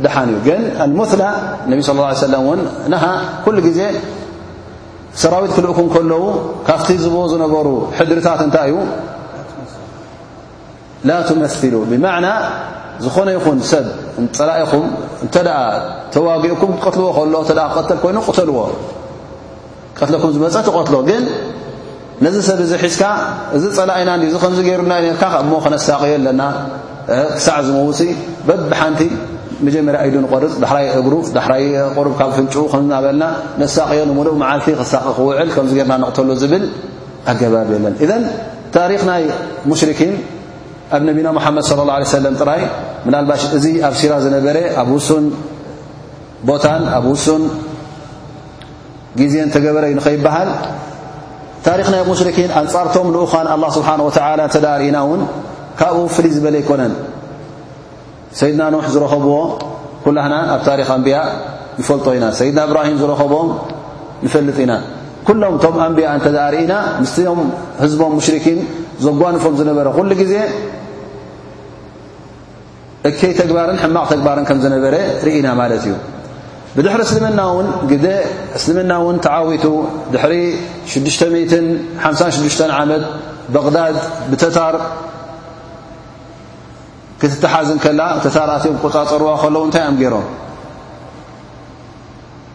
[0.04, 0.60] ድሓን እዩ ግን
[0.98, 1.22] ሙላ
[1.70, 2.24] ነቢ صى ه ሰ
[3.02, 3.06] ሃ
[3.44, 3.78] ኩሉ ጊዜ
[5.22, 6.22] ሰራዊት ክልእኩም ከለዉ
[6.66, 7.66] ካብቲ ዝብ ዝነበሩ
[7.98, 8.74] ሕድርታት እንታይ እዩ
[11.08, 12.26] ላ መሉ ብማና
[13.04, 13.86] ዝኾነ ይኹን ሰብ
[14.38, 14.84] ፀላኢኹም
[15.24, 15.36] እተ
[16.14, 18.16] ተዋጊእኩም ቀትልዎ ከሎ ተ ኮይኑ
[19.98, 20.56] ተልዎ ኩም ዝመፀ
[20.94, 20.98] ሎ
[22.24, 23.02] ነዚ ሰብ እዚ ሒዝካ
[23.56, 26.42] እዚ ፀላኣይና እዲ እዚ ከምዚ ገይሩናዮ ርካ እሞ ከነሳቅዮ ኣለና
[27.34, 28.00] ክሳዕ ዝመውፅ
[28.46, 29.00] በብሓንቲ
[29.66, 31.64] መጀመርያ ኢዱ ንቆርፅ ዳሕራይ እጉሩ ዳሕራይ
[31.96, 33.24] ቁሩብ ካብ ፍንጭ ከምዝናበልና
[33.60, 36.64] ነሳቅዮ ንምሉእ መዓልቲ ክሳቕ ክውዕል ከምዚ ገርና ንቕተሎ ዝብል
[37.30, 38.22] ኣገባቢ ኣለን እዘን
[38.76, 39.22] ታሪክ ናይ
[39.70, 40.12] ሙሽርኪን
[40.96, 42.62] ኣብ ነቢና መሓመድ ላ ሰለም ጥራይ
[43.06, 45.26] ምናልባሽ እዚ ኣብ ሲራ ዝነበረ ኣብ ውሱን
[46.48, 47.42] ቦታን ኣብ ውሱን
[49.20, 50.50] ግዜን ተገበረዩ ንኸይበሃል
[51.66, 55.20] ታሪክ ናይ ሙሽሪኪን ኣንፃርቶም ንኡኻን ኣላ ስብሓን ወተላ እንተዳ ርእና ውን
[55.80, 56.94] ካብኡ ፍልይ ዝበለ ኣይኮነን
[58.38, 59.34] ሰይድና ንሕ ዝረኸብዎ
[60.04, 61.16] ኩላህና ኣብ ታሪክ ኣንብያ
[61.80, 63.34] ንፈልጦ ኢና ሰይድና እብራሂም ዝረኸቦ
[64.24, 64.72] ንፈልጥ ኢና
[65.26, 67.40] ኩሎም ቶም ኣንብያ እንተ ርኢና ምስቲቶም
[67.82, 68.58] ህዝቦም ሙሽርኪን
[69.06, 70.34] ዘጓንፎም ዝነበረ ኩሉ ግዜ
[73.08, 74.94] እከይ ተግባርን ሕማቕ ተግባርን ከም ዝነበረ
[75.28, 75.94] ርኢና ማለት እዩ
[76.74, 77.92] ብድሕሪ እስልምና ውን ግ
[78.58, 79.64] እስልምና እውን ተዓዊቱ
[80.12, 80.30] ድሪ
[80.86, 83.04] 6ሓ6 ዓመት
[83.54, 83.96] በግዳድ
[84.30, 84.76] ብተታር
[87.20, 90.26] ክትትሓዝን ከላ ተታር ኣትዮ ክቆፃፀርዎ ከለዉ እንታይ ኣም ገይሮም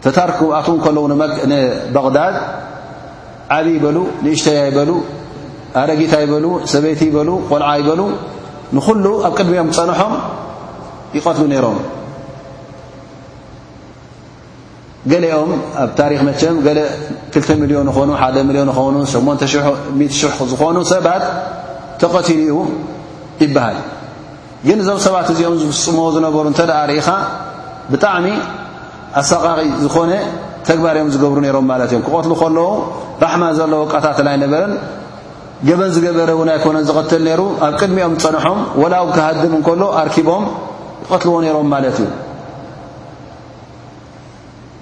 [0.04, 2.36] ተታር ክኣት ከለዉ ንበቅዳድ
[3.56, 4.90] ዓብይዪ ይበሉ ንእሽተያ ኣይበሉ
[5.82, 8.00] ኣረጊታ ይበሉ ሰበይቲ ይበሉ ቆልዓ ይበሉ
[8.76, 10.12] ንኹሉ ኣብ ቅድሚኦም ፀንሖም
[11.16, 11.78] ይቐትሉ ነይሮም
[15.10, 15.50] ገሌኦም
[15.82, 16.78] ኣብ ታሪክ መቸም ገለ
[17.34, 21.24] 2 ሚሊዮን ይኾኑ ሓደ ሚሊዮን ኾኑ 800000 ዝኾኑ ሰባት
[22.00, 22.54] ተቐቲሉ እዩ
[23.42, 23.78] ይበሃል
[24.66, 27.08] ግን እዞም ሰባት እዚኦም ዝፍፅምዎ ዝነበሩ እንተ ደ ርኢኻ
[27.92, 28.26] ብጣዕሚ
[29.20, 30.12] ኣሰቃቂ ዝኾነ
[30.68, 32.66] ተግባር ኦም ዝገብሩ ነይሮም ማለት እዮም ክቐትሉ ከለዉ
[33.24, 34.72] ራሕማ ዘለ ቀታትን ኣይነበረን
[35.68, 40.44] ገበን ዝገበረ እውን ኣይኮነን ዝቐትል ነይሩ ኣብ ቅድሚኦም ፀንሖም ወላው ክሃድም እንከሎ ኣርኪቦም
[41.04, 42.06] ክቐትልዎ ነይሮም ማለት እዩ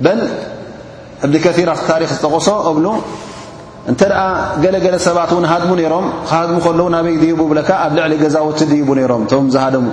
[0.04, 0.20] በል
[1.26, 2.86] እብኒከثር ኣብ ታሪክ ዝጠقሶ እብሉ
[3.90, 4.20] እንተ ደኣ
[4.62, 9.22] ገለገለ ሰባት ን ሃድሙ ነይሮም ክሃድሙ ከለዉ ናበይ ድቡ ብለካ ኣብ ልዕሊ ገዛውቲ ድቡ ነሮም
[9.30, 9.86] ቶም ዝሃደሙ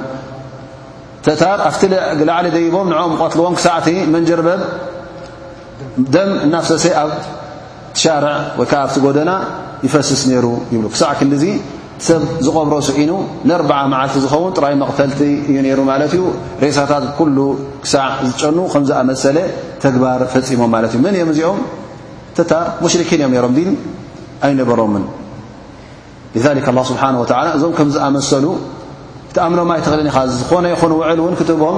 [1.25, 1.81] ተታ ኣፍቲ
[2.29, 4.61] ላዓሊ ደይቦም ንኦም ቀትልዎም ክሳዕቲ መንጀርበብ
[6.15, 7.11] ደም እናፍሰሰ ኣብ
[7.95, 9.31] ትሻርዕ ወይ ከዓ ኣብቲ ጎደና
[9.85, 11.21] ይፈስስ ነይሩ ይብሉ ክሳዕ ክ
[12.05, 13.11] ሰብ ዝቐብሮ ስዒኑ
[13.49, 16.21] ንርዓ መዓልቲ ዝኸውን ጥራይ መቕተልቲ እዩ ነይሩ ማለት እዩ
[16.61, 17.37] ርእሳታት ኩሉ
[17.83, 19.37] ክሳዕ ዝጨኑ ከምዝኣመሰለ
[19.83, 21.59] ተግባር ፈፂሞም ማለት እዩ መን እኦ እዚኦም
[22.37, 23.69] ተታ ሙሽርኪን እዮም ነይሮም ዲን
[24.47, 25.05] ኣይነበሮምን
[26.57, 28.45] ሊከ ስብሓን ወላ እዞም ከም ዝኣመሰሉ
[29.29, 31.77] ክተኣምሎምይተክልኒኻ ዝኾነ ይኹን ውዕል እውን ክትቦም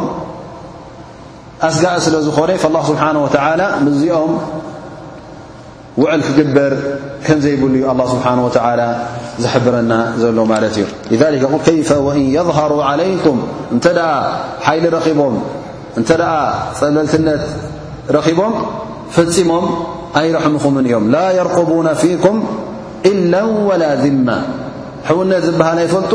[1.70, 3.62] ኣስጋእ ስለ ዝኾነ ላ ስብሓን ወተላ
[3.98, 4.34] እዚኦም
[6.02, 6.74] ውዕል ክግበር
[7.28, 8.80] ከምዘይብሉ ዩ ኣ ስብሓን ወላ
[9.43, 10.86] ዝረና ዘሎ ማለት እዩ
[11.21, 11.43] لذ
[11.80, 13.38] يف وإن يظهሩ علይكም
[13.76, 13.80] እ
[14.67, 14.84] ሓይሊ
[16.00, 16.10] እተ
[16.80, 17.43] ፀለልትነት
[18.15, 18.54] ረኺቦም
[19.15, 19.65] ፍፂሞም
[20.19, 22.38] ኣይረحምኹምን እዮም ላ يرقبون ፊኩም
[23.12, 23.34] إل
[23.69, 24.28] وላا ذم
[25.10, 26.13] حውነት ዝበሃል ኣይፈልጡ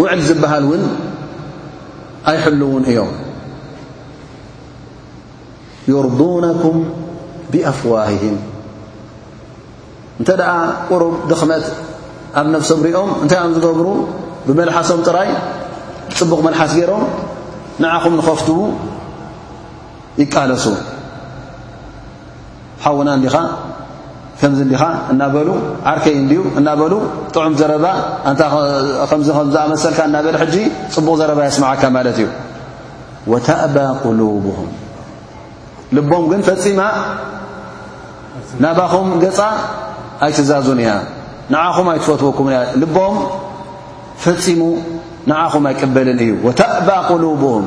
[0.00, 0.82] ውዕል ዝበሃል ውን
[2.30, 3.10] ኣይحلውን እዮም
[5.92, 6.76] يرضونكም
[7.52, 8.36] بأፍوههም
[10.20, 10.28] እንተ
[10.90, 11.64] قሩብ ድኽመት
[12.38, 13.86] ኣብ ነፍሶም ሪኦም እንታይ ኦም ዝገብሩ
[14.46, 15.30] ብመልሓሶም ጥራይ
[16.18, 17.02] ፅቡቕ መልሓስ ገይሮም
[17.82, 18.60] ንዓኹም ንኸፍትው
[20.20, 20.64] ይቃለሱ
[22.84, 23.36] ሓውና እንዲኻ
[24.40, 25.48] ከምዚ ንዲኻ እናበሉ
[25.90, 26.92] ዓርከይ እንዲዩ እናበሉ
[27.34, 27.86] ጥዑም ዘረባ
[28.32, 28.42] ንታ
[29.10, 30.54] ከምዝኣመሰልካ እናበል ሕጂ
[30.94, 32.28] ፅቡቕ ዘረባ የስምዓካ ማለት እዩ
[33.32, 34.70] ወታእባ ቁሉቡሁም
[35.96, 36.80] ልቦም ግን ፈፂማ
[38.64, 39.38] ናባኹም ገፃ
[40.26, 40.90] ኣይትዛዙን እያ
[41.54, 42.46] ንዓኹም ኣይትፈትወኩም
[42.80, 43.14] ልቦም
[44.24, 44.60] ፈፂሙ
[45.30, 47.64] ንዓኹም ኣይቀበልን እዩ ተእባእ ቁሉብም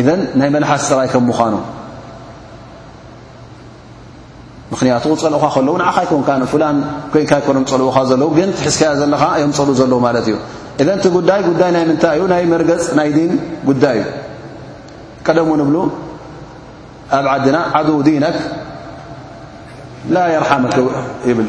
[0.00, 0.02] እ
[0.40, 1.54] ናይ መልሓስ ፅራይ ከም ምዃኑ
[4.72, 6.22] ምክንያቱፀልእኻ ከለዉ ንዓኻ ይኮን
[6.62, 6.66] ላ
[7.12, 10.36] ኮይን ኮኖም ፀልኡ ዘለዉ ግን ትሕዝከያ ዘለካ ዮም ፀልኡ ዘለዉ ማለት እዩ
[10.82, 13.32] እ እቲ ጉዳይ ጉዳይ ናይ ምንታይ እዩ ናይ መርገፅ ናይ ዲን
[13.68, 14.06] ጉዳይ እዩ
[15.26, 15.76] ቀደምንብሉ
[17.18, 18.24] ኣብ ዓድና ዓዱ ዲነ
[20.14, 20.64] ላ ርሓመ
[21.28, 21.48] ይብል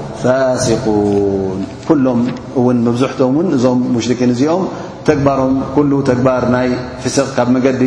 [0.23, 2.19] ፋሲን ኩሎም
[2.59, 4.63] እውን መብዝሕቶም ውን እዞም ሙሽርኪን እዚኦም
[5.07, 6.69] ተግባሮም ኩሉ ተግባር ናይ
[7.03, 7.81] ፍስቅ ካብ መገዲ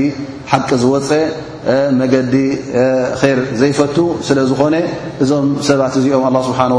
[0.52, 1.08] ሓቂ ዝወፀ
[2.00, 2.34] መገዲ
[3.36, 4.74] ር ዘይፈቱ ስለ ዝኾነ
[5.22, 6.72] እዞም ሰባት እዚኦም ه ስብሓه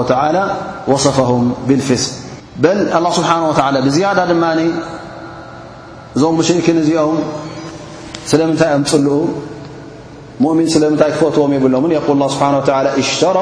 [0.91, 2.11] ወصፈهም ብፍስቅ
[2.63, 4.43] በል ه ስብሓናه ብዝያዳ ድማ
[6.17, 7.17] እዞም ሙሽርን እዚኦም
[8.31, 9.13] ስለምንታይ ምፅልኡ
[10.43, 11.91] ሙእምን ስለምንታይ ክፈትዎም የብሎን
[12.23, 13.41] ል ስብሓه ሽው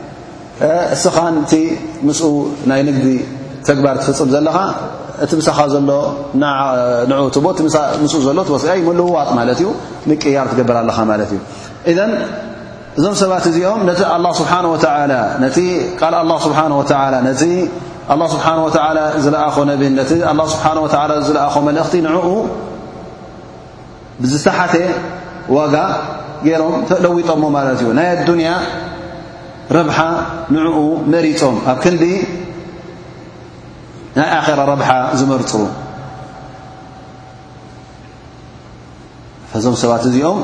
[0.95, 1.17] እስኻ
[1.51, 1.55] ቲ
[2.07, 2.25] ምስኡ
[2.69, 3.07] ናይ ንግዲ
[3.67, 4.55] ተግባር ትፍፅም ዘለኻ
[5.23, 5.91] እቲ ምሳኻ ዘሎ
[6.41, 6.43] ን
[8.01, 9.67] ም ዘሎ ቦ ሙልውዋጥ ማለት እዩ
[10.09, 11.39] ምቅያር ትገብር ኣለኻ ማለት እዩ
[11.91, 11.99] እዘ
[12.99, 14.51] እዞም ሰባት እዚኦም ነቲ ኣ ስብሓ
[15.43, 15.57] ነቲ
[16.01, 16.59] ቃል ኣ ስብሓ
[17.29, 17.41] ነቲ
[18.13, 18.69] ኣ ስብሓ ወ
[19.25, 20.11] ዝለኣኾ ነብን ነቲ
[20.53, 20.71] ስብሓ
[21.27, 22.27] ዝለኣኾ መልእኽቲ ንዕኡ
[24.23, 24.73] ብዝተሓተ
[25.57, 25.75] ዋጋ
[26.47, 28.51] ገይሮም ተለዊጠሞ ማለት እዩ ናይ ኣዱኒያ
[29.77, 29.97] ረብሓ
[30.53, 30.77] ንዕኡ
[31.13, 32.03] መሪፆም ኣብ ክንዲ
[34.17, 35.51] ናይ ኣኼራ ረብሓ ዝመርፁ
[39.51, 40.39] ፈዞም ሰባት እዚኦም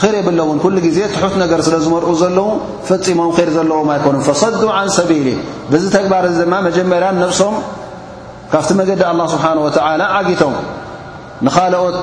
[0.00, 2.38] ኽይር የብለ እውን ኩሉ ጊዜ ትሑት ነገር ስለ ዝመርኡ ዘለዉ
[2.88, 5.26] ፈፂሞም ኸይር ዘለዎም ኣይኮኑም ፈሰዱ ዓን ሰቢሊ
[5.72, 7.54] ብዚ ተግባር ዚ ድማ መጀመርያ ነብሶም
[8.52, 10.54] ካብቲ መገዲ ኣላ ስብሓን ወተዓላ ዓጊቶም
[11.46, 11.96] ንኻልኦት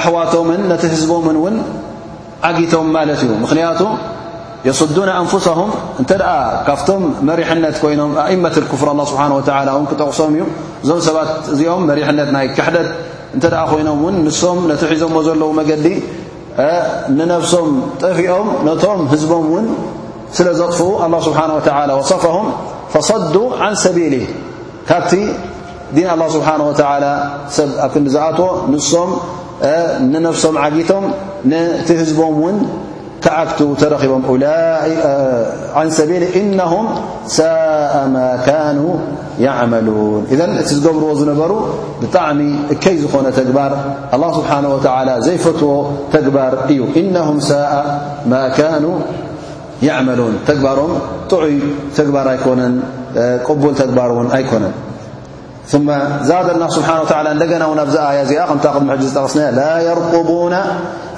[0.00, 1.56] ኣሕዋቶምን ነቲ ህዝቦምን እውን
[2.48, 3.80] ዓጊቶም ማለት እዩ ምኽንያቱ
[4.66, 6.10] የصዱن ኣንفسهም እንተ
[6.66, 9.30] ካብቶም መሪሕነት ኮይኖም ኣእመት كፍር ه ስብሓه
[9.78, 10.42] و ክጠቕሶም እዩ
[10.84, 12.88] እዞም ሰባት እዚኦም መሪሕነት ናይ ክሕደት
[13.36, 15.86] እተ ኣ ኮይኖም ውን ንሶም ነቲ ሒዞዎ ዘለዉ መገዲ
[17.18, 17.68] ንነፍሶም
[18.02, 19.66] ጠፊኦም ነቶም ህዝቦም ውን
[20.36, 21.44] ስለ ዘጥፍኡ الله ስብሓه
[21.98, 22.46] و وصፋهም
[22.92, 24.14] فصዱ عን ሰቢል
[24.88, 25.12] ካብቲ
[25.96, 26.72] ዲን الله ስብሓه و
[27.56, 29.10] ሰብ ኣብ ክዲዝኣትዎ ንሶም
[30.12, 31.04] ንነፍሶም ዓጊቶም
[31.52, 32.56] ነቲ ህዝቦም ውን
[33.28, 34.44] عكت ترب أل
[35.74, 36.88] عن سبيل إنهم
[37.26, 38.94] ساء ما كانوا
[39.40, 41.52] يعملون إذن እت ዝገبرዎ ዝنበሩ
[42.02, 42.40] بጣዕሚ
[42.84, 43.70] كي ዝኾن تجبر
[44.14, 45.70] الله سبحانه وتعلى ዘيفتዎ
[46.14, 47.72] تግبر እዩ إنهم ساء
[48.32, 48.96] ما كانوا
[49.88, 50.78] يعملون جبሮ
[51.32, 51.58] طعي
[52.28, 52.30] ر
[53.46, 54.64] ك بل جبر ኣيكن
[55.68, 55.92] ثم
[56.22, 58.24] زاد الله سبحانه وتعالى ندنونب أيا
[58.62, 60.54] تقد محجز قسنا لا يرقبون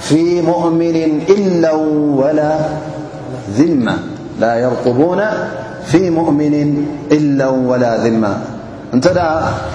[0.00, 1.72] في مؤمن إلا
[7.70, 8.34] ولا ذمة
[8.94, 9.06] نت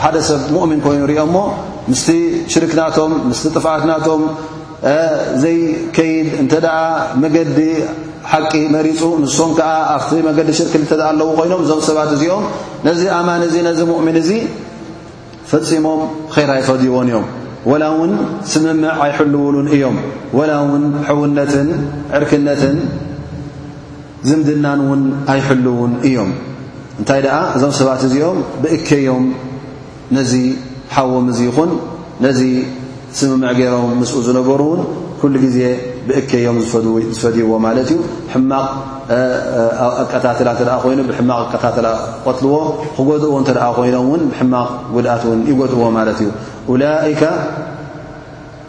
[0.02, 1.36] حد سب مؤمن كين ر م
[1.92, 2.06] مس
[2.54, 4.22] شركنتم م طفعتنام
[5.44, 6.66] زيكيد نت
[7.22, 7.60] مجد
[8.32, 12.44] ሓቂ መሪፁ ንስም ከዓ ኣብቲ መንገዲ ሽር ክልተ ኣለዉ ኮይኖም እዞም ሰባት እዚኦም
[12.88, 14.30] ነዚ ኣማን እዚ ነዚ ሙእሚን እዚ
[15.50, 16.02] ፈፂሞም
[16.36, 17.26] ኼይራ ይ ፈዲዎን እዮም
[17.70, 18.14] ወላ እውን
[18.52, 19.98] ስምምዕ ኣይሕልውሉን እዮም
[20.38, 21.68] ወላ ውን ሕውነትን
[22.20, 22.78] ዕርክነትን
[24.30, 25.04] ዝምድናን እውን
[25.34, 26.32] ኣይሕልውን እዮም
[27.02, 29.26] እንታይ ደኣ እዞም ሰባት እዚኦም ብእከዮም
[30.18, 30.34] ነዚ
[30.96, 31.72] ሓቦም እዙ ይኹን
[32.26, 32.40] ነዚ
[33.20, 34.82] ስምምዕ ገይሮም ምስኡ ዝነበሩ እውን
[35.22, 35.58] ኩሉ ግዜ
[36.10, 36.20] እ
[37.18, 37.70] ዝፈይዎ ማ
[39.18, 39.20] እ
[40.04, 41.00] ኣቀታት እ ይኑ
[41.30, 41.78] ማ ኣቀታት
[42.26, 42.54] ቆትልዎ
[42.98, 45.82] ክድዎ እ ኮይኖም ን ሕማቕ ጉድኣት ን ይድእዎ
[46.66, 47.08] እዩ ላئ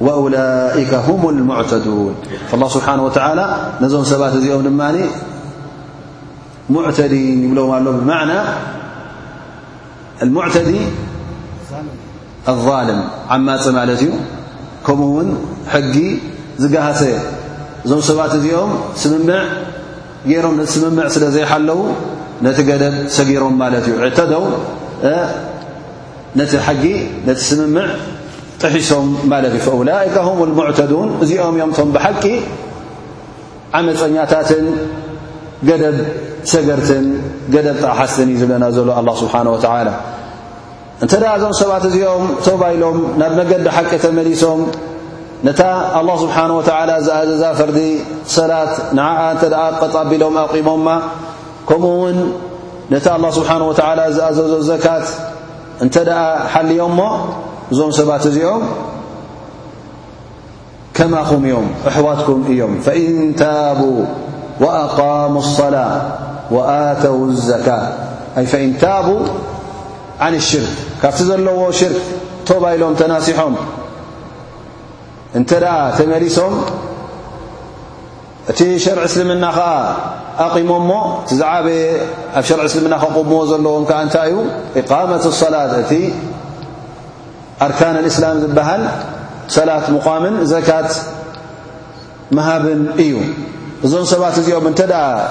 [0.03, 0.93] ه
[1.39, 1.97] لተን
[2.55, 3.11] الله ስብሓه و
[3.83, 4.83] ነዞም ሰባት እዚኦም ድማ
[6.74, 8.20] ሙዕተዲን ይብሎዎም ኣሎ ብና
[10.55, 10.70] ተዲ
[12.49, 13.01] لظልም
[13.35, 14.11] ዓማፅ ማለት እዩ
[14.87, 15.28] ከምኡውን
[15.95, 15.97] ጊ
[16.61, 17.03] ዝገህሰ
[17.86, 18.72] እዞም ሰባት እዚኦም
[19.03, 19.42] ስምምዕ
[20.30, 21.80] ገይሮም ነቲ ስምምዕ ስለ ዘይሓለዉ
[22.46, 24.44] ነቲ ገደብ ሰጊሮም ማለት እዩ ዕተዶው
[26.40, 26.82] ነቲ ሓጊ
[27.28, 27.88] ነቲ ስምምዕ
[28.62, 32.24] ጥሒሶም ማለት እዩ ፈውላይካ ሁም ልሙዕተዱን እዚኦም እዮም ቶም ብሓቂ
[33.78, 34.66] ዓመፀኛታትን
[35.68, 35.96] ገደብ
[36.53, 37.05] ሰገርትን
[37.57, 39.88] ገደብ ጣሓስትን እዩ ዝብለና ዘሎ ኣላه ስብሓነ ወተዓላ
[41.05, 44.61] እንተ ደ እዞም ሰባት እዚኦም ተባይሎም ናብ መገዲ ሓቂ ተመሊሶም
[45.47, 45.64] ነታ
[46.01, 47.78] الله ስብሓنه و ዝኣዘዛ ፈርዲ
[48.34, 49.43] ሰላት ንዓ እተ
[49.80, 50.84] ቐط ኣቢሎም ኣقሞም
[51.68, 52.18] ከምኡ ውን
[52.95, 54.36] ነታ الله ስብሓه و ዝኣዘዞ
[54.70, 55.07] ዘካት
[55.82, 56.22] እንተ ኣ
[56.53, 57.01] ሓልዮም ሞ
[57.72, 58.62] እዞም ሰባት እዚኦም
[60.97, 63.11] ከማኹም እዮም እሕዋትኩም እዮም فإን
[63.43, 63.80] ታب
[64.62, 65.90] وأقام الصላة
[66.55, 67.80] وኣተው الዘካة
[68.53, 69.07] فإن ታب
[70.24, 70.72] عن الሽርክ
[71.03, 72.01] ካብቲ ዘለዎ ሽርክ
[72.49, 73.55] ቶባ ኢሎም ተናሲሖም
[75.39, 76.55] እንተ ደኣ ተመሊሶም
[78.51, 79.68] እቲ ሸር እስልምና ከዓ
[80.45, 80.91] ኣቒሞሞ
[81.30, 81.80] ቲ ዝዓበየ
[82.39, 84.41] ኣብ ሸር እስልምና ከቑሞዎ ዘለዎም ከዓ እንታይ እዩ
[84.83, 85.93] ኢቃመት ሰላት እቲ
[87.66, 88.83] ኣርካን እስላም ዝበሃል
[89.57, 90.91] ሰላት ሙቃምን ዘካት
[92.37, 93.14] መሃብን እዩ
[93.87, 94.80] እዞም ሰባት እዚኦም እንተ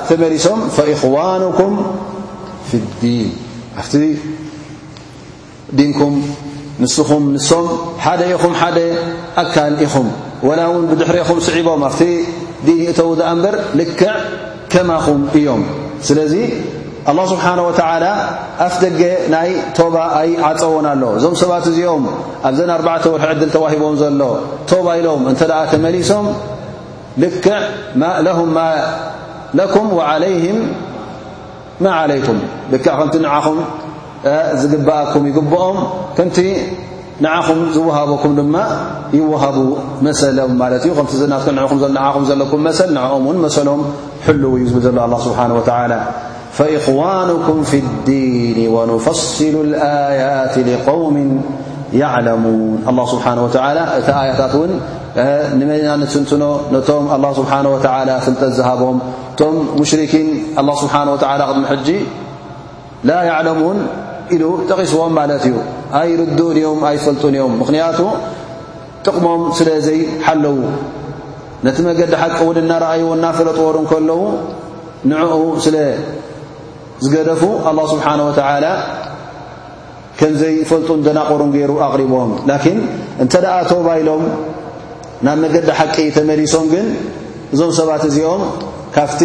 [0.10, 1.74] ተመሊሶም ፈእኽዋንኩም
[2.70, 3.30] ፍ ዲን
[3.82, 3.97] ኣፍቲ
[5.80, 6.16] ዲንኩም
[6.84, 7.65] ንስኹም ንሶም
[8.05, 8.78] ሓደ ኢኹም ሓደ
[9.43, 10.07] ኣካል ኢኹም
[10.47, 12.01] ወላ እውን ብድሕሪኹም ስዒቦም ኣብቲ
[12.67, 14.13] ዲን እተዉ ደኣ እምበር ልክዕ
[14.74, 15.63] ከማኹም እዮም
[16.07, 16.36] ስለዚ
[17.11, 18.05] ኣلላه ስብሓንه ወተዓላ
[18.65, 19.01] ኣፍ ደገ
[19.34, 22.03] ናይ ቶባ ኣይዓፀዎን ኣሎ እዞም ሰባት እዚኦም
[22.49, 24.22] ኣብዘና 4ርዕተ ወርሒ ዕድል ተዋሂቦም ዘሎ
[24.72, 26.26] ቶባ ኢሎም እንተ ደኣ ተመሊሶም
[27.24, 27.55] ልክዕ
[28.28, 28.65] ለሁም ማ
[29.59, 30.59] ለኩም ዓለይም
[31.84, 32.39] ማ ዓለይኩም
[32.74, 33.59] ልክዕ ከምቲ ንዓኹም
[34.61, 35.78] ዝግኣኩ يግبኦም
[36.17, 36.38] ከمቲ
[37.26, 38.41] نعኹ ዝوهበኩ ድ
[39.19, 39.55] يوهب
[40.07, 40.36] مثل
[41.45, 41.74] ኹ ኹ
[42.51, 42.88] ኩ መثل
[43.28, 43.82] ንኦ ሰሎም
[44.43, 45.99] ل እዩ ብ ዘሎ الله سبሓنه وى
[46.59, 51.15] فإخوانكم في الዲين ونفصل الآيات لقوم
[52.03, 53.15] يعلمون الله سه
[53.45, 53.78] و እ
[54.30, 54.53] يታት
[55.59, 56.43] መና ንትኖ
[56.89, 57.30] ቶም الله
[57.65, 57.80] نه وى
[58.26, 58.97] ፍጠ ዝهቦም
[59.34, 59.39] እቶ
[59.80, 60.28] مሽرን
[60.61, 61.88] الله سبሓنه ولى مج
[63.09, 63.78] ل يعلمون
[64.36, 65.55] ኢሉ ጠቂስዎም ማለት እዩ
[65.99, 67.99] ኣይ ርዱን ዮም ኣይፈልጡን እዮም ምክንያቱ
[69.05, 70.53] ጥቕሞም ስለ ዘይሓለዉ
[71.65, 74.19] ነቲ መገዲ ሓቂ እውን እናረኣይዎ እናፈለጥዎሩን ከለዉ
[75.11, 78.65] ንዕኡ ስለዝገደፉ ኣላ ስብሓን ወተዓላ
[80.19, 82.77] ከምዘይፈልጡ እደናቆሩን ገይሩ ኣቕሪቦም ላኪን
[83.23, 84.23] እንተ ደኣ ቶባይሎም
[85.25, 86.86] ናብ መገዲ ሓቂ ተመሊሶም ግን
[87.53, 88.41] እዞም ሰባት እዚኦም
[88.95, 89.21] ካብቲ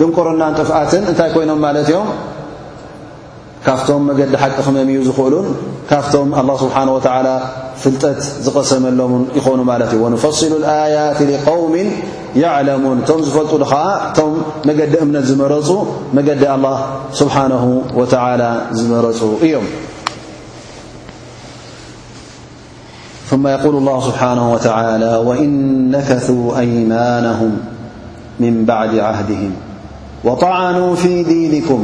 [0.00, 2.08] ድንቆርናን ጥፍኣትን እንታይ ኮይኖም ማለት እዮም
[3.66, 5.46] ካብቶም መገዲ ሓቂ ክመምዩ ዝኽእሉን
[5.90, 6.98] ካብቶም له ስብሓه و
[7.82, 11.74] ፍልጠት ዝቐሰመሎም ይኾኑ ማለት እዩ ونፈصሉ الኣيት لقوም
[12.42, 13.82] يعለሙን ቶም ዝፈልጡ ድከዓ
[14.18, 14.32] ቶም
[14.68, 15.68] መገዲ እምነት ዝመረፁ
[16.18, 16.76] መገዲ ኣلله
[17.20, 17.64] ስብሓنه
[17.98, 18.02] و
[18.78, 19.66] ዝመረፁ እዮም
[23.30, 24.60] ث يقሉ الله ስብሓنه وى
[25.28, 25.40] وإ
[25.94, 27.52] ነከثوا أيማንهም
[28.42, 29.52] مን بعድ عهድهም
[30.26, 31.82] وطعኑا في ዲيንكም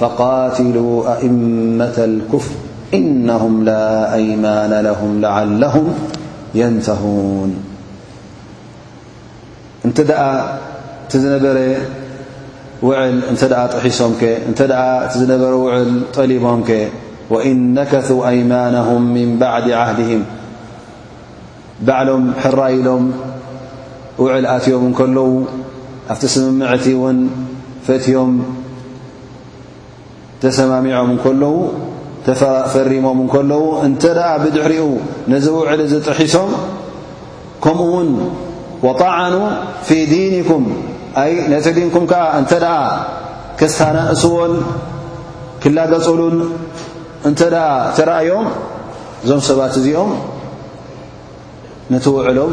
[0.00, 2.54] فقاتلوا أئمة الكفر
[2.94, 5.86] إنهم لا أيمان لهم لعلهم
[6.54, 7.50] ينتهون
[9.86, 9.90] እ
[13.98, 14.14] ሶم
[15.20, 15.88] ዝነበረ وعل
[16.18, 16.72] طلቦም ك
[17.34, 20.20] وإن نكثوا أيمانهم من بعد عهدهم
[21.88, 23.04] بعሎም حريሎም
[24.22, 25.28] وعل ኣትيም كለዉ
[26.12, 26.86] ኣفت سምمعت
[27.16, 27.18] ን
[27.86, 28.30] فትም
[30.44, 31.52] ተሰማሚዖም እንከለዉ
[32.26, 34.86] ተፈሪሞም እንከለዉ እንተ ደኣ ብድሕሪኡ
[35.32, 36.50] ነዚ ውዕሊ ዘ ጥሒሶም
[37.64, 38.08] ከምኡ እውን
[38.86, 39.34] ወጣዓኑ
[39.86, 40.64] ፊ ዲንኩም
[41.22, 42.78] ኣይ ነቲ ዲንኩም ከዓ እንተ ደኣ
[43.60, 44.54] ክስታና እስቦን
[45.64, 46.36] ክላገፀሉን
[47.30, 47.66] እንተ ደኣ
[47.98, 48.46] ተረኣዮም
[49.24, 50.10] እዞም ሰባት እዚኦም
[51.94, 52.52] ነቲ ውዕሎም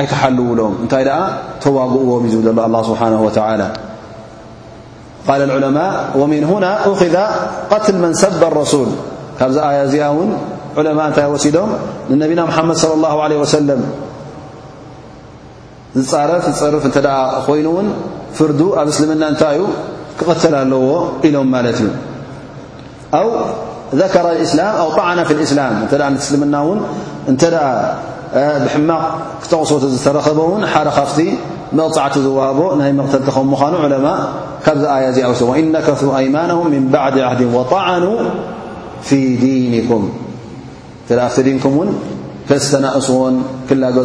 [0.00, 1.18] ኣይተሓልውሎም እንታይ ደኣ
[1.64, 3.62] ተዋግእዎም እዩ ዝብለ ሎ ኣላ ስብሓንሁ ወተዓላ
[5.28, 7.16] العمء ومن هن أذ
[7.70, 8.86] قتل من ሰب الرسل
[9.40, 10.04] ካዚ ي ዚኣ
[10.76, 11.70] ع እታ ሲዶም
[12.10, 13.70] نና محمድ صلى الله عله وسل
[16.10, 16.84] ዝረፍ ፅርፍ
[17.46, 17.88] ኮይኑ ን
[18.36, 19.58] ፍርد ኣብ እسልمና እታይ
[20.18, 20.88] ክقተل ኣለዎ
[21.26, 21.80] ኢሎም እዩ
[23.98, 24.02] ذ
[24.86, 26.60] و طن ف سل ና
[28.74, 29.02] ብማق
[29.42, 29.70] ክተقሶ
[30.04, 31.18] ዝረኸበ ን ሓደ ካፍቲ
[31.78, 33.50] መቕፅዕቲ ዝوهب ናይ قተከኑ
[34.68, 38.20] ي وإنكثوا أيمانهم من بعد عهد وطعنوا
[39.02, 40.02] في دينكم
[41.08, 41.76] ف نكم
[42.50, 43.34] كسተنእصዎን
[43.68, 43.96] كلሉ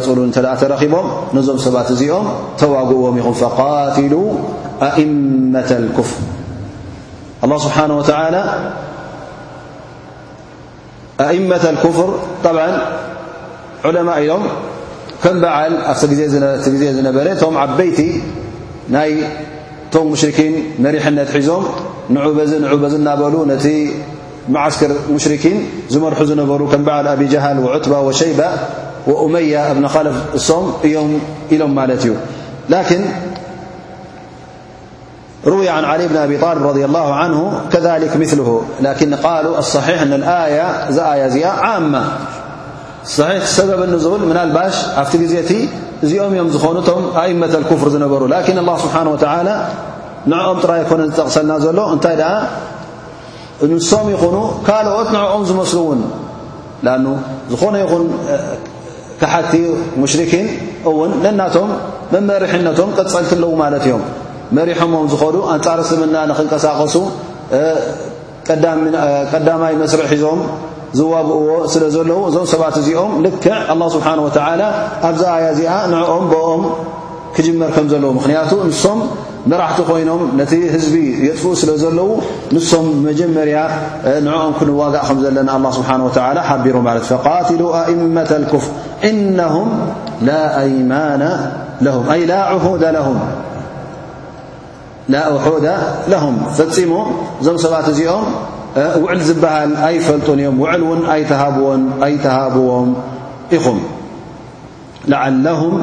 [0.68, 0.94] رቦም
[1.46, 2.14] ዞم ባت እዚኦ
[2.60, 4.28] ተوዎم ኹ فقاتلوا
[4.90, 6.18] أئمة الكفر
[7.44, 8.42] الله سبحانه وتعلى
[11.30, 12.08] أئمة الكفر
[12.46, 12.56] طع
[13.84, 14.32] علمء ኢሎ
[18.94, 19.49] ነ ت
[19.90, 21.60] ت مشركين نريحنت حزم
[22.10, 23.66] نعبنعب نابلو نت
[24.48, 28.46] معسكر مشركين زمرح نروا كم بعل أبيجهل وعتبى وشيبة
[29.06, 30.72] وأمية بن خلف صم
[31.52, 32.10] إلم مالت ي
[32.70, 33.04] لكن
[35.46, 40.12] روي عن علي بن أبي طالب رضي الله عنه كذلك مثله لكن قالو الصحيح أن
[40.12, 40.68] الآية
[41.12, 42.04] آيا ي عامة
[43.16, 45.52] ሰሒሕ ሰበብኒ ዝብል ምን ኣልባሽ ኣብቲ ግዜ እቲ
[46.04, 49.48] እዚኦም እዮም ዝኾኑ እቶም ኣእመትክፍር ዝነበሩ ላኪን ኣላ ስብሓን ወተዓላ
[50.30, 52.32] ንዕኦም ጥራይ ኣይኮነ ዝጠቕሰና ዘሎ እንታይ ደኣ
[53.66, 54.36] እንሶም ይኹኑ
[54.66, 56.00] ካልኦት ንዕኦም ዝመስሉ እውን
[56.86, 57.06] ለኑ
[57.52, 58.04] ዝኾነ ይኹን
[59.20, 59.52] ክሓቲ
[60.02, 60.46] ሙሽርኪን
[60.92, 61.70] እውን ነናቶም
[62.12, 64.04] መመሪሒነቶም ቀፀልቲ ለዉ ማለት እዮም
[64.58, 66.94] መሪሖምም ዝኸዱ ኣንጻር እስልምና ንክንቀሳቀሱ
[69.32, 70.40] ቀዳማይ መስርዕ ሒዞም
[70.98, 74.62] ዝዋግእዎ ስለ ዘለዉ እዞም ሰባት እዚኦም ልክዕ ه ስብሓና ተላ
[75.08, 76.62] ኣብዛ ኣያ እዚኣ ንዕኦም ብኦም
[77.36, 78.98] ክጅመር ከም ዘለዎ ምክንያቱ ንሶም
[79.50, 82.08] መራሕቲ ኮይኖም ነቲ ህዝቢ የጥፍኡ ስለ ዘለዉ
[82.56, 83.58] ንሶም መጀመርያ
[84.26, 85.88] ንዕኦም ክንዋጋእ ከም ዘለና ስብሓ
[86.48, 88.72] ሓቢሮ ማለት ፈቃትሉ ኣእመة ክፍር
[89.10, 89.68] እነም
[90.92, 90.96] ማ
[95.36, 95.66] እሑደ
[96.12, 96.90] ለም ፈፂሙ
[97.40, 98.26] እዞም ሰባት እዚኦም
[99.02, 101.00] ውዕል ዝበሃል ኣይፈልጡን እዮም ውዕል ውን
[102.02, 102.92] ኣይተሃብዎም
[103.58, 103.80] ኢኹም
[105.12, 105.74] لዓلهም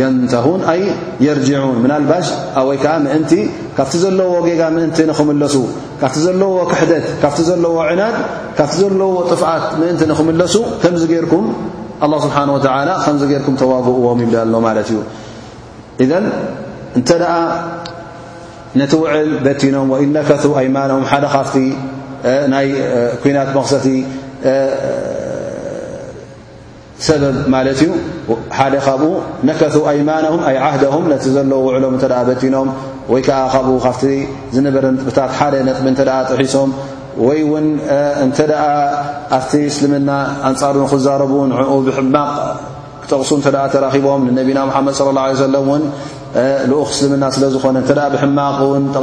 [0.00, 0.80] يንተهን ኣይ
[1.26, 2.26] የርጅعን ምናባሽ
[2.68, 3.32] ወይከዓ ምእንቲ
[3.76, 5.54] ካብቲ ዘለዎ ጌጋ ምእንቲ ንኽምለሱ
[6.00, 8.16] ካብቲ ዘለዎ ክሕደት ካብቲ ዘለዎ ዕናድ
[8.58, 11.46] ካብ ዘለዎ ጥፍኣት ምእንቲ ንኽምለሱ ከምዚ ጌርኩም
[12.12, 12.58] له ስብሓه و
[13.30, 14.98] ከ ርኩም ተዋግእዎም ይብላ ሎ ማለት እዩ
[16.04, 16.10] እذ
[16.98, 17.08] እንተ
[18.80, 21.52] ነቲ ውዕል በቲኖም ኢ ነከث ኣይማኖም ሓደ ካፍ
[22.52, 22.66] ናይ
[23.22, 23.86] ኩናት መክሰቲ
[27.06, 27.90] ሰበብ ማለት እዩ
[28.58, 29.02] ሓደ ካብኡ
[29.48, 32.68] ነከተ ኣይማኖም ኣይ ዓህደም ነቲ ዘለዎ ውዕሎም እንተ በጢኖም
[33.12, 34.02] ወይ ከዓ ካብኡ ካብቲ
[34.54, 36.00] ዝነበረ ንጥብታት ሓደ ነጥቢ እተ
[36.30, 36.70] ጥሒሶም
[37.26, 37.66] ወይ እውን
[38.24, 38.62] እንተ ደኣ
[39.38, 40.10] ኣብቲ እስልምና
[40.48, 42.32] ኣንፃሩ ንክዛረቡ ንዕኡ ብሕማቕ
[43.02, 45.82] ክጠቕሱ እንተ ተራኺቦም ንነቢና ምሓመድ صለ ላه ሰለም እውን
[46.36, 48.96] أ سلم ل ዝن بحمق ق ت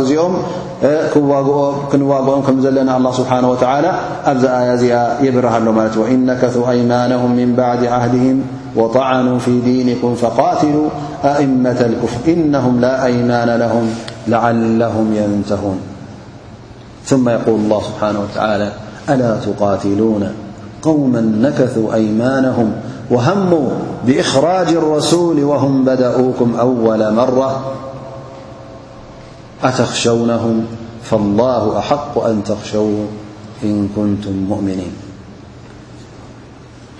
[0.00, 0.28] እኦ
[1.94, 3.92] نوؤ الله سبحنه وتعلى
[4.26, 4.84] أ آية
[5.26, 8.36] يبره له وإن نكثوا أيمانهم من بعد عهدهم
[8.76, 10.86] وطعنوا في دينكم فقاتلوا
[11.24, 13.86] أئمة الكفر إنهم لا أيمان لهم
[14.28, 15.78] لعلهم ينتهون
[17.08, 18.68] ثم يقول الله سبحنه وتعلى
[19.08, 20.24] ألا تقاتلون
[20.82, 22.68] قوما نكثوا أيمانهم
[23.10, 23.68] وهموا
[24.06, 27.60] بإخراج الرسول وهم بدأكم أول مرة
[29.64, 30.66] أتخشونهم
[31.04, 33.06] فالله أحق أن تخشوا
[33.64, 34.92] إن كنتم مؤمنين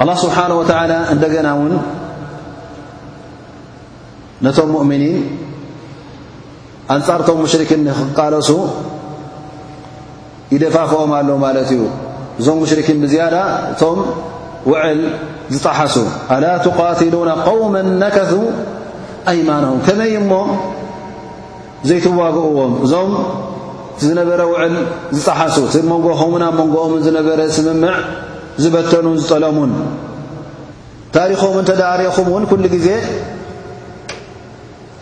[0.03, 1.63] الله سبحنه وتعالى እنደና و
[4.45, 5.17] نቶم مؤمنن
[6.91, 8.51] أنፃر مشركن نቃلሱ
[10.55, 11.81] يدففኦم اله لت እዩ
[12.45, 13.41] ዞም مشركن بزيدة
[13.81, 13.83] ቶ
[14.71, 15.01] ول
[15.65, 18.31] ሱኣላ ትትሉና قውመ ነከث
[19.31, 20.31] ኣይማንهም ከመይ እሞ
[21.89, 23.13] ዘይትዋግእዎም እዞም
[24.05, 24.75] ዝነበረ ውዕል
[25.17, 27.95] ዝጣሓሱ ቲመንጎኸምን ኣብ መንጎኦምን ዝነበረ ስምምዕ
[28.63, 29.71] ዝበተኑን ዝጠለሙን
[31.17, 32.89] ታሪኾም እተደ ኣርእኹም እውን ኩሉ ግዜ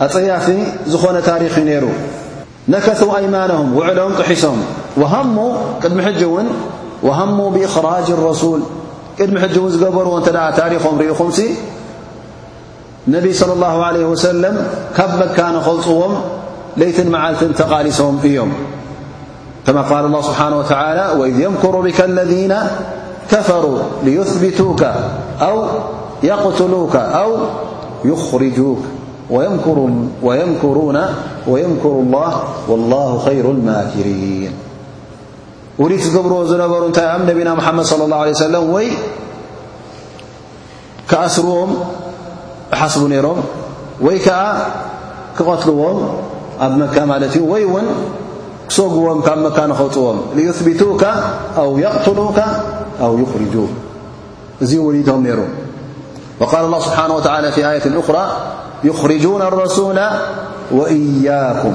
[0.05, 0.47] ኣፀያፊ
[0.93, 1.85] ዝኾነ ታሪክ እዩ ነይሩ
[2.75, 4.61] ነከث ኣይማኖهም ውዕሎም ጥሒሶም
[5.15, 5.37] ሃሙ
[5.83, 6.47] ቅድሚ ሕጂ ውን
[7.19, 8.61] ሃሙ ብእኽራጅ ረሱል
[9.21, 11.41] قدم حج و قبرو ت تاريخهم ري خمس
[13.09, 14.55] انبي صلى الله عليه وسلم
[14.97, 16.13] كب مكان خلطهم
[16.77, 18.53] ليتن معلةتقالسهم أيم
[19.67, 22.55] كما قال الله سبحانه وتعالى وإذ يمكر بك الذين
[23.31, 24.83] كفروا ليثبتوك
[25.41, 25.67] أو
[26.23, 27.31] يقتلوك أو
[28.05, 28.83] يخرجوك
[29.31, 30.13] ويمكرون
[31.49, 32.33] ويمكروا الله
[32.69, 34.53] والله خير الماكرين
[35.81, 38.87] ውሊት ዝገብርዎ ዝነበሩ እንታይ ኣብ ነቢና ሙሓመድ صለى اه عه ሰለ ወይ
[41.11, 41.71] ክኣስርዎም
[42.81, 43.39] ሓስቡ ነይሮም
[44.07, 44.39] ወይ ከዓ
[45.37, 45.99] ክቐትልዎም
[46.65, 47.87] ኣብ መካ ማለት እዩ ወይ እውን
[48.69, 51.03] ክሰግዎም ካብ መካ ንኸውፅዎም ዩثቢቱከ
[51.63, 52.39] ኣው የቕትሉከ
[53.07, 53.55] ኣው ይኽርጁ
[54.65, 55.41] እዙ ውሊቶም ነይሩ
[56.53, 57.57] ቃል اله ስብሓነه وተ ኣያት
[58.11, 58.27] أራى
[58.89, 59.99] ይኽርጁና ረሱላ
[60.77, 61.75] ወእያኩም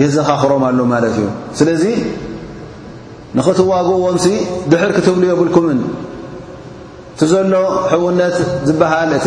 [0.00, 1.26] የዘኻኽሮም ኣሉ ማለት እዩ
[1.58, 1.84] ስለዚ
[3.38, 4.24] ንኽትዋግእዎምሲ
[4.72, 5.78] ድሕር ክትብሉ የብልኩምን
[7.14, 7.52] እቲ ዘሎ
[7.92, 8.36] ሕውነት
[8.68, 9.26] ዝበሃል እቲ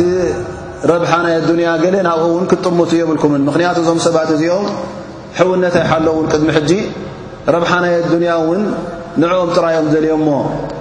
[0.91, 4.65] ረብሓ ናይ ኣዱንያ ገለ ናብኡ ውን ክትጥምቱ የብልኩምን ምክንያቱ እዞም ሰባት እዚኦም
[5.41, 6.71] ሕውነት ኣይሓለ እውን ቅድሚ ሕጂ
[7.55, 8.61] ረብሓ ናይ ኣዱንያ እውን
[9.21, 10.29] ንዕኦም ጥራይኦም ዘልዮሞ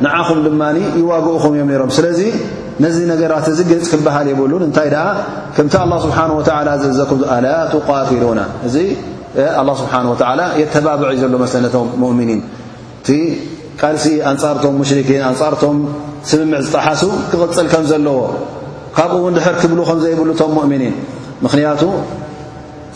[0.05, 0.63] ንዓኹም ድማ
[1.01, 2.21] ይዋግኡኹም እዮም ነሮም ስለዚ
[2.85, 5.05] ነዚ ነገራት እዚ ግልፅ ክበሃል የብሉን እንታይ ደኣ
[5.57, 8.77] ከምቲ ኣه ስብሓን ወላ ዝእዘኩም ኣላትቃትሉእውና እዚ
[9.69, 10.07] ላ ስብሓን
[10.41, 12.41] ላ የተባብዕ እዩ ዘሎ መሰነቶም ሙእሚኒን
[13.01, 13.09] እቲ
[13.81, 15.79] ቃልሲ ኣንጻርቶም ሙሽርኪን ኣንጻርቶም
[16.31, 18.19] ስምምዕ ዝጠሓሱ ክቕፅል ከም ዘለዎ
[18.97, 20.95] ካብኡ ውን ድሕር ክብሉ ከም ዘይብሉ ቶም ሙእሚኒን
[21.47, 21.83] ምክንያቱ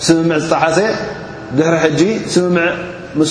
[0.08, 0.78] ስምምዕ ዝጠሓሰ
[1.60, 2.00] ድሕር ሕጂ
[2.34, 3.30] ስምምዕምስ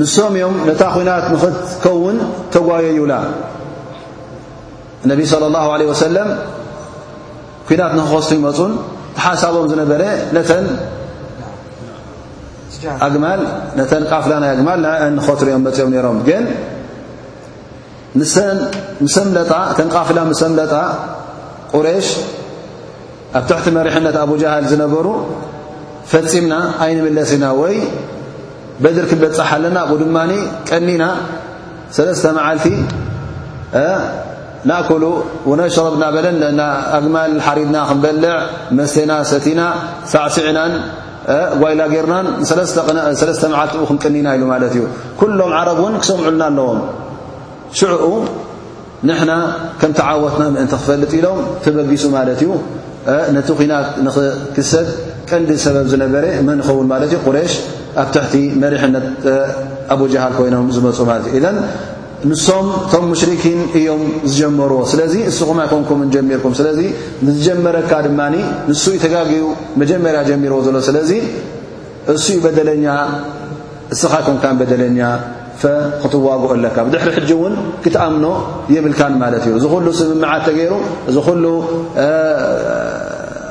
[0.00, 2.16] ንሶም እዮም ነታ ኩናት ንኽትከውን
[2.54, 3.12] ተጓየዩላ
[5.04, 6.28] እነቢ ለ ላሁ ዓለ ወሰለም
[7.68, 8.72] ኲናት ንክኸስ ይመፁን
[9.16, 10.02] ተሓሳቦም ዝነበረ
[10.36, 10.66] ነተን
[13.06, 13.40] ኣግማል
[13.78, 16.44] ነተን ቃፍላናይ ኣግማል ንአ ንክኸትሪ እዮም መፅኦም ነይሮም ግን
[19.16, 20.74] ሰለጣ ተን ቃፍላ ምሰምለጣ
[21.74, 22.08] ቁረሽ
[23.38, 25.06] ኣብ ትሕቲ መሪሕነት ኣብ ጃሃል ዝነበሩ
[26.12, 27.74] ፈፂምና ኣይንምለስ ኢና ወይ
[28.82, 30.32] በድር ክንበፅሓ ኣለና ኣኡ ድማኒ
[30.70, 31.04] ቀኒና
[31.96, 32.66] ሰለስተ መዓልቲ
[34.68, 35.04] ንኣክሉ
[35.60, 36.40] ነይ ሸረብና በለን
[36.98, 38.32] ኣግማል ሓሪድና ክንበልዕ
[38.78, 39.62] መስተና ሰቲና
[40.12, 40.72] ሳዕሲዕናን
[41.62, 42.26] ጓይላጌርናን
[43.22, 44.84] ለስተ መዓልቲ ክንቅኒና ኢሉ ማለት እዩ
[45.22, 46.80] ኩሎም ዓረብ እውን ክሰምዑልና ኣለዎም
[47.80, 48.06] ሽዕኡ
[49.08, 49.32] ንሕና
[49.80, 52.50] ከም ተዓወትና ምእንቲ ክፈልጥ ኢሎም ተበጊሱ ማለት እዩ
[53.36, 53.72] ነቲ ኩና
[54.06, 54.88] ንኽክሰድ
[55.30, 57.52] ቀንዲ ሰበብ ዝነበረ መንኽውን ማለት እዩ ቁረሽ
[58.02, 59.06] ኣብ ትሕቲ መሪሕነት
[59.94, 61.58] ኣብጃሃል ኮይኖም ዝመፁ ማለት እዩ ኢዘን
[62.30, 66.80] ንሶም እቶም ሙሽርኪን እዮም ዝጀመርዎ ስለዚ ንስኹምይኮንኩምን ጀሚርኩም ስለዚ
[67.26, 68.34] ንዝጀመረካ ድማኒ
[68.70, 69.42] ንሱእዩ ተጋግኡ
[69.82, 71.12] መጀመርያ ጀሚርዎ ዘሎ ስለዚ
[72.16, 72.86] እሱዩ በደለኛ
[73.94, 75.00] እስኻ ይ ኮንካን በደለኛ
[75.60, 77.54] ፈክትዋግኦ ኣለካ ብድሕሪ ሕጂ እውን
[77.84, 78.24] ክትኣምኖ
[78.74, 80.74] የብልካን ማለት እዩ እዝ ኩሉ ስምምዓት ተገይሩ
[81.14, 81.44] ዝኩሉ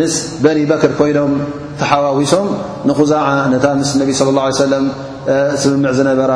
[0.00, 0.14] ምስ
[0.44, 1.32] በኒ በክር ኮይኖም
[1.80, 2.46] ተሓዋዊሶም
[2.90, 3.24] ንقዛع
[3.54, 4.84] ነታ ምስ ነቢ صለى اه عي ሰለም
[5.62, 6.32] ስምምዕ ዝነበራ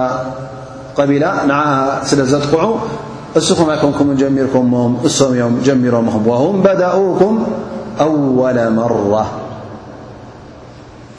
[0.99, 1.53] ቀቢላ ን
[2.09, 2.67] ስለ ዘጥቅዑ
[3.39, 4.69] እስኹም ይኮምኩምን ጀሚርም
[5.09, 7.35] እሶም እዮም ጀሚሮምኹም وهም በዳኡኩም
[8.07, 9.25] ኣወለ መራة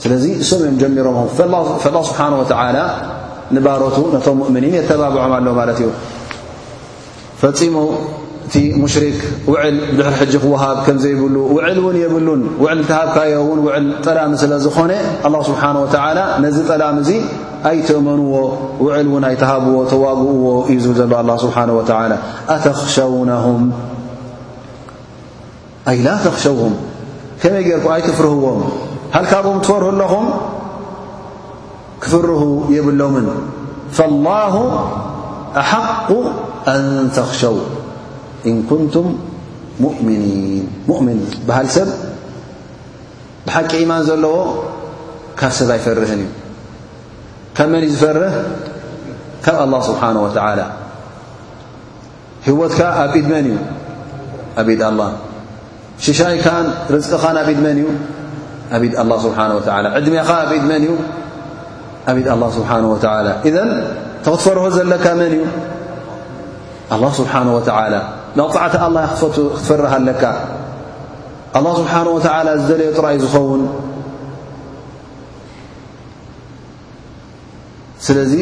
[0.03, 2.85] ስለዚ እሶም እዮም ጀሚሮምኹም اه ስብሓه و
[3.55, 5.89] ንባሮቱ ነቶም ሙؤምኒን የተባብዖም ኣለ ማለት እዩ
[7.41, 7.75] ፈሞ
[8.47, 9.15] እቲ ሙሽሪክ
[9.51, 14.51] ውዕል ብድሕሪ ሕጅ ክውሃብ ከም ዘይብሉ ውዕል ውን የብሉን ውዕል ትሃብካዮ ውን ውዕል ጠላሚ ስለ
[14.65, 14.91] ዝኾነ
[15.27, 17.09] ኣላ ስብሓንه ወዓላ ነዚ ጠላም እዙ
[17.69, 18.33] ኣይተእመንዎ
[18.83, 21.91] ውዕል ውን ኣይተሃብዎ ተዋግእዎ እዩ ዝብል ዘሎ ኣላ ስብሓን ወላ
[22.55, 23.61] ኣተኽሸውናም
[25.91, 26.73] ኣይ ላ ተኽሸውም
[27.41, 28.61] ከመይ ጌይርኩ ኣይ ትፍርህዎም
[29.17, 30.27] ሃልካብኦም ትፈርህ ኣለኹም
[32.05, 32.43] ክፍርሁ
[32.77, 33.27] የብሎምን
[33.99, 34.55] ፈላሁ
[35.63, 36.09] ኣሓق
[36.75, 36.87] አን
[37.19, 37.55] ተኽሸው
[38.49, 39.07] እን ኩንቱም
[39.85, 39.89] ؤ
[40.89, 41.89] ሙؤምን ባሃል ሰብ
[43.47, 44.35] ብሓቂ ኢማን ዘለዎ
[45.39, 46.29] ካብ ሰብ ኣይፈርህን እዩ
[47.57, 48.35] ካብ መን እዩ ዝፈርህ
[49.45, 50.39] ካብ ኣلله ስብሓነه وላ
[52.47, 53.55] ህወትካ ኣብ ኢድ መን እዩ
[54.61, 54.91] ኣብድ ኣ
[56.05, 57.87] ሽሻይካን ርዝቅኻን ኣብኢድ መን እዩ
[58.75, 59.47] ኣብድ ኣه ስብሓه
[59.99, 60.91] ዕድሜያኻ ኣብኢድ መን እዩ
[62.09, 63.55] ኣብድ ኣه ስብሓه وላ እዘ
[64.25, 65.43] ተክትፈርሆ ዘለካ መን እዩ
[66.93, 67.95] ኣلله ስብሓነه وላ
[68.39, 68.89] ንፃዕት ኣ
[69.21, 70.23] ክትፈርሃ ለካ
[71.57, 73.61] ኣه ስብሓን ወላ ዝደለዩ ጥራእእዩ ዝኸውን
[78.07, 78.33] ስለዚ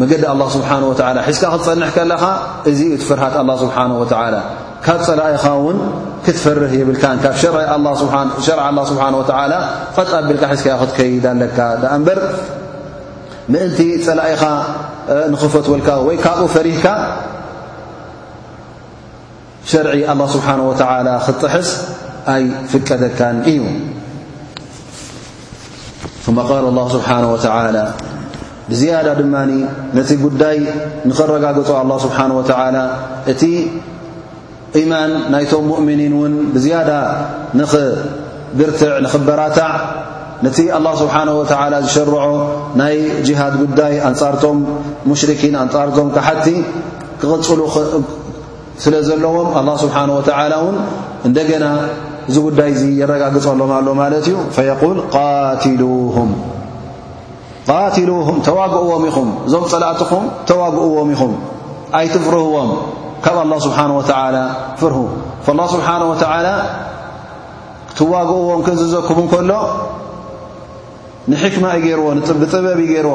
[0.00, 2.22] መገዲ ኣ ስብሓ ወላ ሒዝካ ክትፀንሕ ከለኻ
[2.70, 4.36] እዙ ዩ ትፈርሃት ኣ ስብሓን ወላ
[4.84, 5.78] ካብ ፀላኣኢኻ እውን
[6.24, 7.34] ክትፈርህ ይብልካን ካብ
[8.46, 9.52] ሸርዓ ኣ ስብሓን ወላ
[9.98, 12.18] ቀኣቢልካ ሒዝካዮ ክትከይዳ ለካ ዳ እንበር
[13.52, 14.44] ምእንቲ ፀላእኢኻ
[15.32, 16.86] ንኽፈትወልካ ወይ ካብኡ ፈሪሕካ
[19.68, 20.74] ሸር ه ስብሓه ወ
[21.26, 21.68] ክጥሕስ
[22.34, 23.58] ኣይ ፍቀተካን እዩ
[26.24, 27.36] ثመ ቃል الله ስብሓንه و
[28.70, 29.34] ብዝያዳ ድማ
[29.96, 30.56] ነቲ ጉዳይ
[31.08, 32.40] ንኽረጋግፆ ኣه ስብሓه و
[33.32, 33.42] እቲ
[34.80, 36.90] ኢማን ናይቶም ሙؤምኒን ውን ብዝያዳ
[37.58, 39.74] ንኽብርትዕ ንኽበራታዕ
[40.44, 42.14] ነቲ ኣلله ስብሓه ዝሸርዖ
[42.80, 42.94] ናይ
[43.26, 44.58] ጅሃድ ጉዳይ ኣንፃርቶም
[45.10, 46.46] ሙሽርኪን ኣንጻርቶም ካሓቲ
[47.20, 47.60] ክቕፅሉ
[48.84, 50.76] ስለ ዘለዎም ኣላه ስብሓነ ወተዓላ እውን
[51.28, 51.66] እንደገና
[52.30, 54.98] እዚ ጉዳይ እዙ የረጋግጸሎም ኣሎ ማለት እዩ ፈየቁል
[55.62, 56.30] ትሉም
[57.72, 61.32] ቃትሉም ተዋግእዎም ኢኹም እዞም ፅላእትኹም ተዋግእዎም ኢኹም
[61.98, 62.70] ኣይትፍርህዎም
[63.24, 64.36] ካብ ኣላه ስብሓን ወተዓላ
[64.80, 65.00] ፍርሁ
[65.60, 66.46] ላ ስብሓን ወተዓላ
[67.90, 69.50] ክትዋግእዎም ክዝዘኩሙን ከሎ
[71.32, 72.06] ንሕክማ ይገይርዎ
[72.42, 73.14] ብጥበብ ይገይርዎ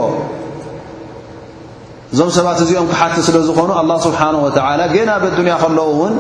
[2.16, 6.14] እዞም ሰባት እዚኦም ክሓቲ ስለ ዝኾኑ ኣላه ስብሓነه ወላ ገና ኣብ ኣዱንያ ከለዉ ውን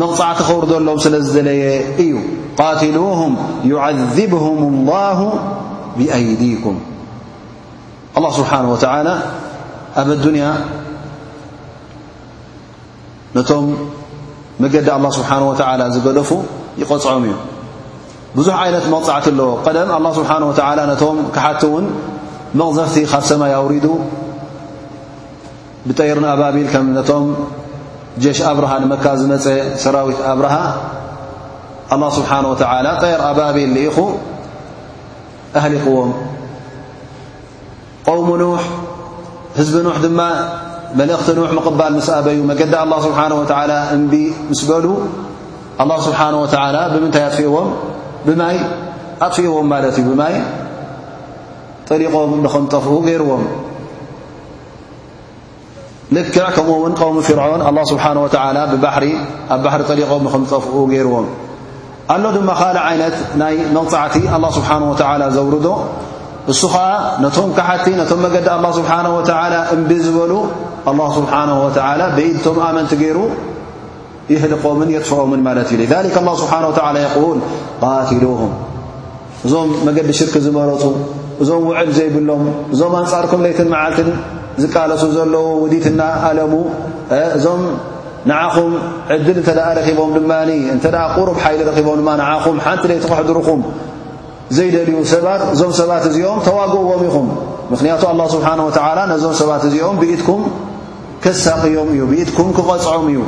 [0.00, 1.64] መቕፃዕቲ ክውሩ ዘሎም ስለዝደለየ
[2.02, 2.12] እዩ
[2.58, 3.32] ቃትሉهም
[3.72, 5.20] ዩዓذብም اላه
[5.98, 6.76] ብኣይዲኩም
[8.16, 9.08] ኣላه ስብሓነه ወላ
[10.00, 10.46] ኣብ ኣዱንያ
[13.36, 13.64] ነቶም
[14.62, 16.30] መገዲ ኣ ስብሓነه ወላ ዝገለፉ
[16.80, 17.34] ይቐፅዖም እዩ
[18.38, 20.46] ብዙሕ ዓይነት መቕፃዕቲ ኣለዎ ቀደም ኣ ስብሓንه
[20.94, 21.84] ነቶም ክሓቲ እውን
[22.60, 23.86] መቕዘፍቲ ካብ ሰማይ ኣውሪዱ
[25.88, 27.24] ብጠይሩን ኣባቢል ከም ነቶም
[28.24, 29.46] ጀሽ ኣብርሃ ንመካ ዝመፀ
[29.82, 30.54] ሰራዊት ኣብርሃ
[31.94, 33.96] ኣላ ስብሓንه ተላ ጠይር ኣባቢል ንኢኹ
[35.60, 36.10] ኣህሊክዎም
[38.06, 38.62] ቆውም ኖሕ
[39.58, 40.20] ህዝቢ ኑሕ ድማ
[41.00, 44.14] መልእኽቲ ኖሕ ምቕባል ምስ ኣበዩ መገዲ ኣላ ስብሓን ዓላ እምብ
[44.52, 44.86] ምስ በሉ
[45.82, 47.70] ኣላه ስብሓንه ወተላ ብምንታይ ኣጥፍዎም
[48.26, 48.56] ብማይ
[49.26, 50.34] ኣጥፊእዎም ማለት እዩ ብማይ
[51.88, 53.42] ጠሊቖም ንኽምጠፍኡ ገይርዎም
[56.16, 58.22] ልክዕ ከምኡውን ቆውም ፍርዖውን ኣه ስብሓነه
[58.56, 59.04] ላ ብባሕሪ
[59.54, 61.26] ኣብ ባሕሪ ጠሊቆም ከም ፀፍኡ ገይርዎም
[62.14, 64.86] ኣሎ ድማ ካልእ ዓይነት ናይ ነውፃዕቲ ኣله ስብሓነه
[65.22, 65.66] ላ ዘውርዶ
[66.52, 66.86] እሱ ኸዓ
[67.24, 69.20] ነቶም ካሓቲ ነቶም መገዲ ኣላه ስብሓንه ወ
[69.74, 70.32] እምብ ዝበሉ
[70.90, 71.48] ኣه ስብሓን
[72.16, 73.18] ብኢድቶም ኣመንቲ ገይሩ
[74.32, 77.38] ይህልቆምን የጥፍኦምን ማለት እዩ ذ ه ስብሓንه ላ የቁል
[77.82, 78.52] ቃትሉهም
[79.46, 80.84] እዞም መገዲ ሽርክ ዝመረፁ
[81.42, 82.42] እዞም ውዕል ዘይብሎም
[82.72, 84.08] እዞም ኣንጻርኩም ለይትን መዓልትን
[84.62, 87.62] ዝቃለሱ ዘለዎ ውዲትና ኣለሙእዞም
[88.30, 88.72] ንዓኹም
[89.14, 90.32] ዕድል እንተ ረኪቦም ድማ
[90.74, 90.84] እንተ
[91.16, 93.60] ቁሩብ ሓይሊ ረኪቦም ድማ ንዓኹም ሓንቲ ዘይተኸሕድርኹም
[94.56, 97.26] ዘይደልዩ ሰባት እዞም ሰባት እዚኦም ተዋግእዎም ኢኹም
[97.72, 98.64] ምኽንያቱ ኣه ስብሓንه
[98.98, 100.42] ላ ነዞም ሰባት እዚኦም ብኢትኩም
[101.24, 103.18] ከሳቅዮም እዩ ብኢትኩም ክቐፅዖም እዩ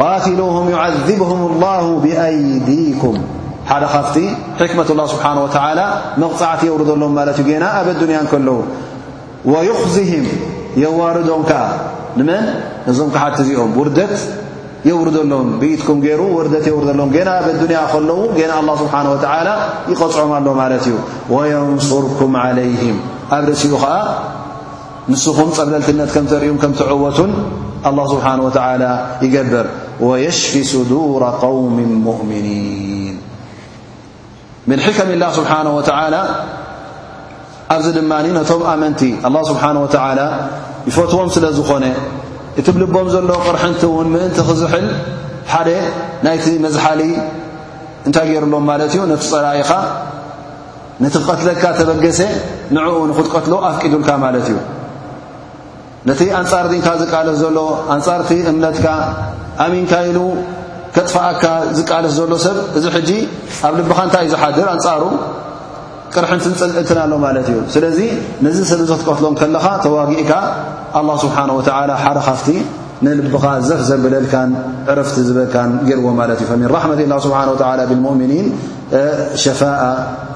[0.00, 3.16] ቃትሉهም ዩዓذብም اላه ብኣይዲኩም
[3.70, 4.16] ሓደ ካፍቲ
[4.60, 5.80] ሕክመት ላه ስብሓን وላ
[6.22, 8.52] መቕፅዓት የውሩዘሎም ማለት እዩ ገና ኣብ ዱንያ ንከለዉ
[9.48, 10.26] ይኽዝህም
[10.82, 11.50] የዋርዶምካ
[12.18, 12.44] ንመን
[12.86, 14.14] ነዞም ካሓት እዚኦም ውርደት
[14.88, 19.28] የውርደሎም ብኢትኩም ገይሩ ውርደት የውርደሎም ጌና ብኣዱንያ ኸለዉ ገና ኣላه ስብሓንه وላ
[19.92, 20.94] ይቐጽዖም ኣሎ ማለት እዩ
[21.34, 22.98] ወየንሱርኩም عለይህም
[23.36, 23.96] ኣብ ርእሲኡ ኸዓ
[25.12, 27.30] ንስኹም ጸብለልትነት ከምተርዩ ከምትዕወቱን
[27.96, 28.48] له ስብሓه و
[29.24, 29.66] ይገብር
[30.06, 31.76] ወየሽፊ ስዱር قውም
[32.06, 35.66] ሙእምኒን ካም ላ ስብሓና
[37.72, 40.20] ኣብዚ ድማኒ ነቶም ኣመንቲ ኣላ ስብሓን ወትዓላ
[40.88, 41.84] ይፈትዎም ስለ ዝኾነ
[42.60, 44.86] እቲ ብልቦም ዘሎ ቕርሕንቲ እውን ምእንቲ ኽዝሕል
[45.52, 45.68] ሓደ
[46.26, 47.02] ናይቲ መዝሓሊ
[48.06, 49.70] እንታይ ገይሩሎም ማለት እዩ ነቲ ፀላኢኻ
[51.04, 52.20] ነቲ ክቐትለካ ተበገሰ
[52.76, 54.56] ንዕኡ ንኽትቀትሎ ኣፍቂዱልካ ማለት እዩ
[56.10, 57.56] ነቲ ኣንጻር ዲንካ ዝቃለስ ዘሎ
[57.96, 58.86] ኣንጻርእቲ እምነትካ
[59.66, 60.18] ኣሚንካ ኢሉ
[60.96, 61.44] ከጥፋኣካ
[61.78, 63.10] ዝቃለስ ዘሎ ሰብ እዙ ሕጂ
[63.68, 65.02] ኣብ ልብኻ እንታይ እዩ ዝሓድር ኣንጻሩ
[66.14, 66.30] ቅርሕ
[66.82, 67.98] እትና ሎ ማለት እዩ ስለዚ
[68.46, 70.32] ነዚ ሰብ ዚ ክትቀትሎም ከለኻ ተዋጊእካ
[70.98, 71.44] لله ስብሓه
[72.04, 72.48] ሓደ ኻፍቲ
[73.04, 74.50] ንልብኻ ዘፍ ዘብለልን
[74.92, 77.46] ዕረፍቲ ዝበልን ጌርዎ ማለት እዩ فን ራመት ስብሓه
[77.90, 78.46] ብሙؤምኒን
[79.44, 79.82] ሸፋء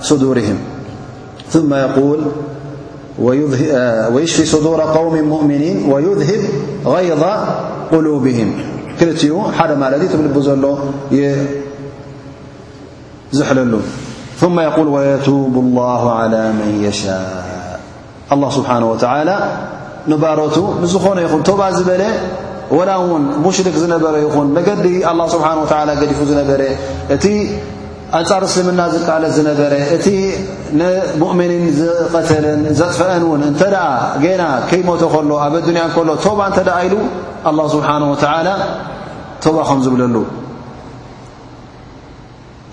[0.09, 0.59] صዱርهም
[1.53, 1.55] ث
[2.18, 2.22] ል
[4.14, 6.43] ويሽፊ صዱر قውም ሙؤምኒን ويذهብ
[6.95, 7.22] غይظ
[7.93, 8.51] قሉብهም
[8.99, 10.64] ክልቲኡ ሓደ ማለ እዩ ትብል ዘሎ
[11.18, 11.22] የ
[13.37, 13.72] ዝሕለሉ
[14.45, 19.30] ثመ የقል ወየቱቡ الላه على መን የሻእ له ስብሓንه ወላ
[20.11, 22.03] ንባሮቱ ንዝኾነ ይኹን ቶባ ዝበለ
[22.76, 26.61] ወላ እውን ሙሽሪክ ዝነበረ ይኹን መገዲ ኣላه ስብሓንه ላ ገዲፉ ዝነበረ
[27.14, 27.26] እቲ
[28.18, 30.07] እንጻር እስልምና ዝቃለት ዝነበረ እቲ
[30.80, 33.86] ንሙእምኒን ዝቐተልን ዘጥፍአን ውን እንተ ደኣ
[34.24, 36.95] ገና ከይሞቶ ከሎ ኣብ ኣዱንያ ከሎ ቶባ እንተ ደኣ ኢሉ
[37.51, 38.49] ኣه ስብሓንه ወላ
[39.45, 40.16] ቶባ ከም ዝብለሉ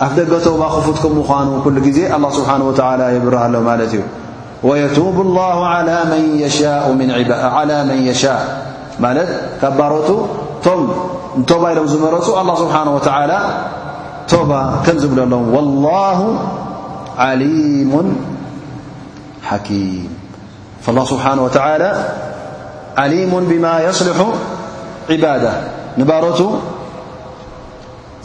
[0.05, 4.01] ኣፍ ደገ ተባ ክፉት ከም ምኑ ሉ ጊዜ لله ስብሓه و የብርሃ ሎ ማለት እዩ
[4.67, 5.97] ويቱب الله على
[7.89, 8.39] ን يሻاء
[9.03, 9.29] ማለት
[9.61, 10.09] ካብ ባሮቱ
[11.47, 12.99] ቶ ባ ኢሎም ዝመረፁ لله ስብሓه و
[14.31, 14.51] ቶባ
[14.85, 16.19] ከም ዝብለሎም ولله
[17.27, 17.93] ዓሊሙ
[19.47, 19.81] ሓም
[20.95, 21.49] ال ስብሓه و
[23.03, 24.19] ዓሊيሙ ብማ يصልሑ
[25.13, 25.45] عባዳ
[25.99, 26.39] ንባሮቱ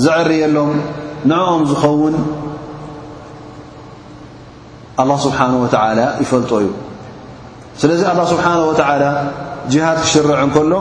[0.04, 0.70] ዘዕርየሎም
[1.30, 2.14] ንኦም ዝኸውን
[5.02, 6.68] ኣه ስብሓነه ይፈልጦ እዩ
[7.80, 8.56] ስለዚ ኣ ስብሓه
[9.72, 10.72] ጅሃድ ክሽርዕ ንከሎ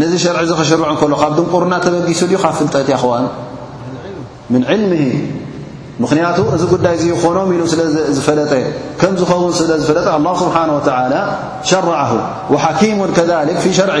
[0.00, 3.26] ነዚ ሸርዕ እዚ ክሽርዕ ከሎ ካብ ድንቁርና ተበጊሱ ድዩ ካብ ፍልጠት ያኽዋን
[4.52, 5.02] ምን ዕልምሂ
[6.02, 8.52] ምኽንያቱ እዚ ጉዳይ ዚ ይኾኖም ኢሉ ስለዝፈለጠ
[9.00, 10.56] ከም ዝኸውን ስለ ዝፈለጠ ኣ ስብሓ
[11.70, 11.98] ሸርዓ
[12.64, 13.20] ሓኪሙ ከ
[13.62, 13.96] ፊ ሸርዕ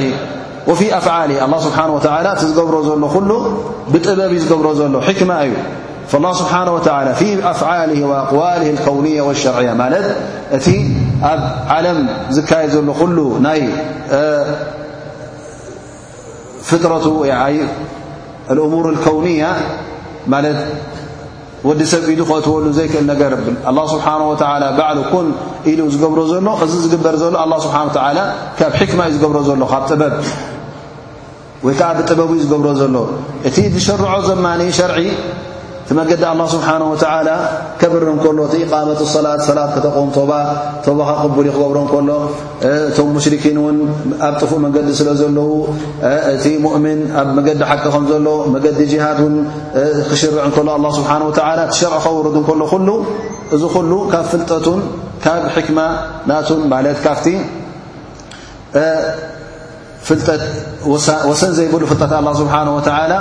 [0.66, 2.00] وفي أفعله الله سنه وى
[2.58, 3.34] ዝብሮ ዘሎ ل
[3.92, 5.52] بጥበብ ብሮ ዘሎ كم እዩ
[6.10, 9.74] فالله سبنه وى في أفله وأقوله الكونية والشرعية
[10.56, 10.66] እቲ
[11.32, 11.40] ኣብ
[11.74, 11.86] عለ
[12.36, 12.78] ዝካየد ዘ
[13.16, 13.60] ل ናይ
[16.68, 17.06] فጥرة
[18.52, 19.50] الأمور الكونية
[21.68, 23.04] وዲ ሰብ د ክእትሉ ዘيክእل
[23.70, 24.36] الله سبنه وى
[24.80, 25.14] بع ك
[25.78, 27.14] ሉ ዝሮ ዘሎ እዚ ዝግበر
[27.44, 28.20] الله ه
[28.58, 29.60] ካብ كم ዩ ዝر ዘሎ
[29.90, 30.12] ጥበብ
[31.64, 32.96] ወይከዓ ብጥበብ ዝገብሮ ዘሎ
[33.48, 34.98] እቲ ዝሸርዖ ዘማኒ ሸርዒ
[35.88, 37.30] ቲ መገዲ ኣله ስብሓه
[37.80, 40.30] ከብሪ እከሎ እቲإቃመት ሰላት ሰላት ክተቆም ቶባ
[40.86, 42.08] ቶባኻ ቅቡሉ ክገብሮ እከሎ
[42.88, 43.76] እቶም ሙሽርኪን እውን
[44.26, 45.50] ኣብ ጥፉእ መንገዲ ስለ ዘለዉ
[46.32, 49.36] እቲ ሙእምን ኣብ መገዲ ሓቂ ከምዘሎ መገዲ ጅሃድ ን
[50.10, 52.90] ክሽርዕ እከሎ ስብሓه ሸር ከውርዱ ከሎ ሉ
[53.54, 54.80] እዚ ኩሉ ካብ ፍልጠቱን
[55.26, 55.78] ካብ ሕክማ
[56.30, 57.26] ናቱን ማለት ካፍቲ
[60.08, 60.42] ፍጠት
[61.30, 63.12] ወሰን ዘይብሉ ፍልጠት ኣه ስብሓንه ወተላ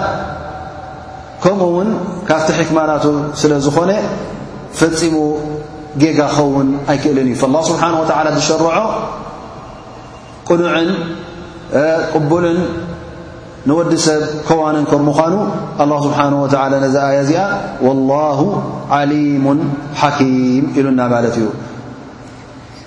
[1.44, 1.90] ከምኡ ውን
[2.28, 3.06] ካብቲ ሒክማናቱ
[3.42, 3.92] ስለ ዝኾነ
[4.80, 5.16] ፈፂሙ
[6.02, 8.64] ጌጋ ኸውን ኣይክእልን እዩ الላ ስብሓንه ላ ዝሸርዖ
[10.50, 10.90] ቅኑዕን
[12.14, 12.60] ቅቡልን
[13.70, 15.36] ንወዲሰብ ከዋንን ከምምዃኑ
[15.84, 16.28] ኣله ስብሓه
[16.74, 17.42] ላ ነዚ ኣያ እዚኣ
[17.86, 18.40] ወلላه
[18.98, 19.46] ዓሊሙ
[20.02, 21.46] ሓኪም ኢሉና ማለት እዩ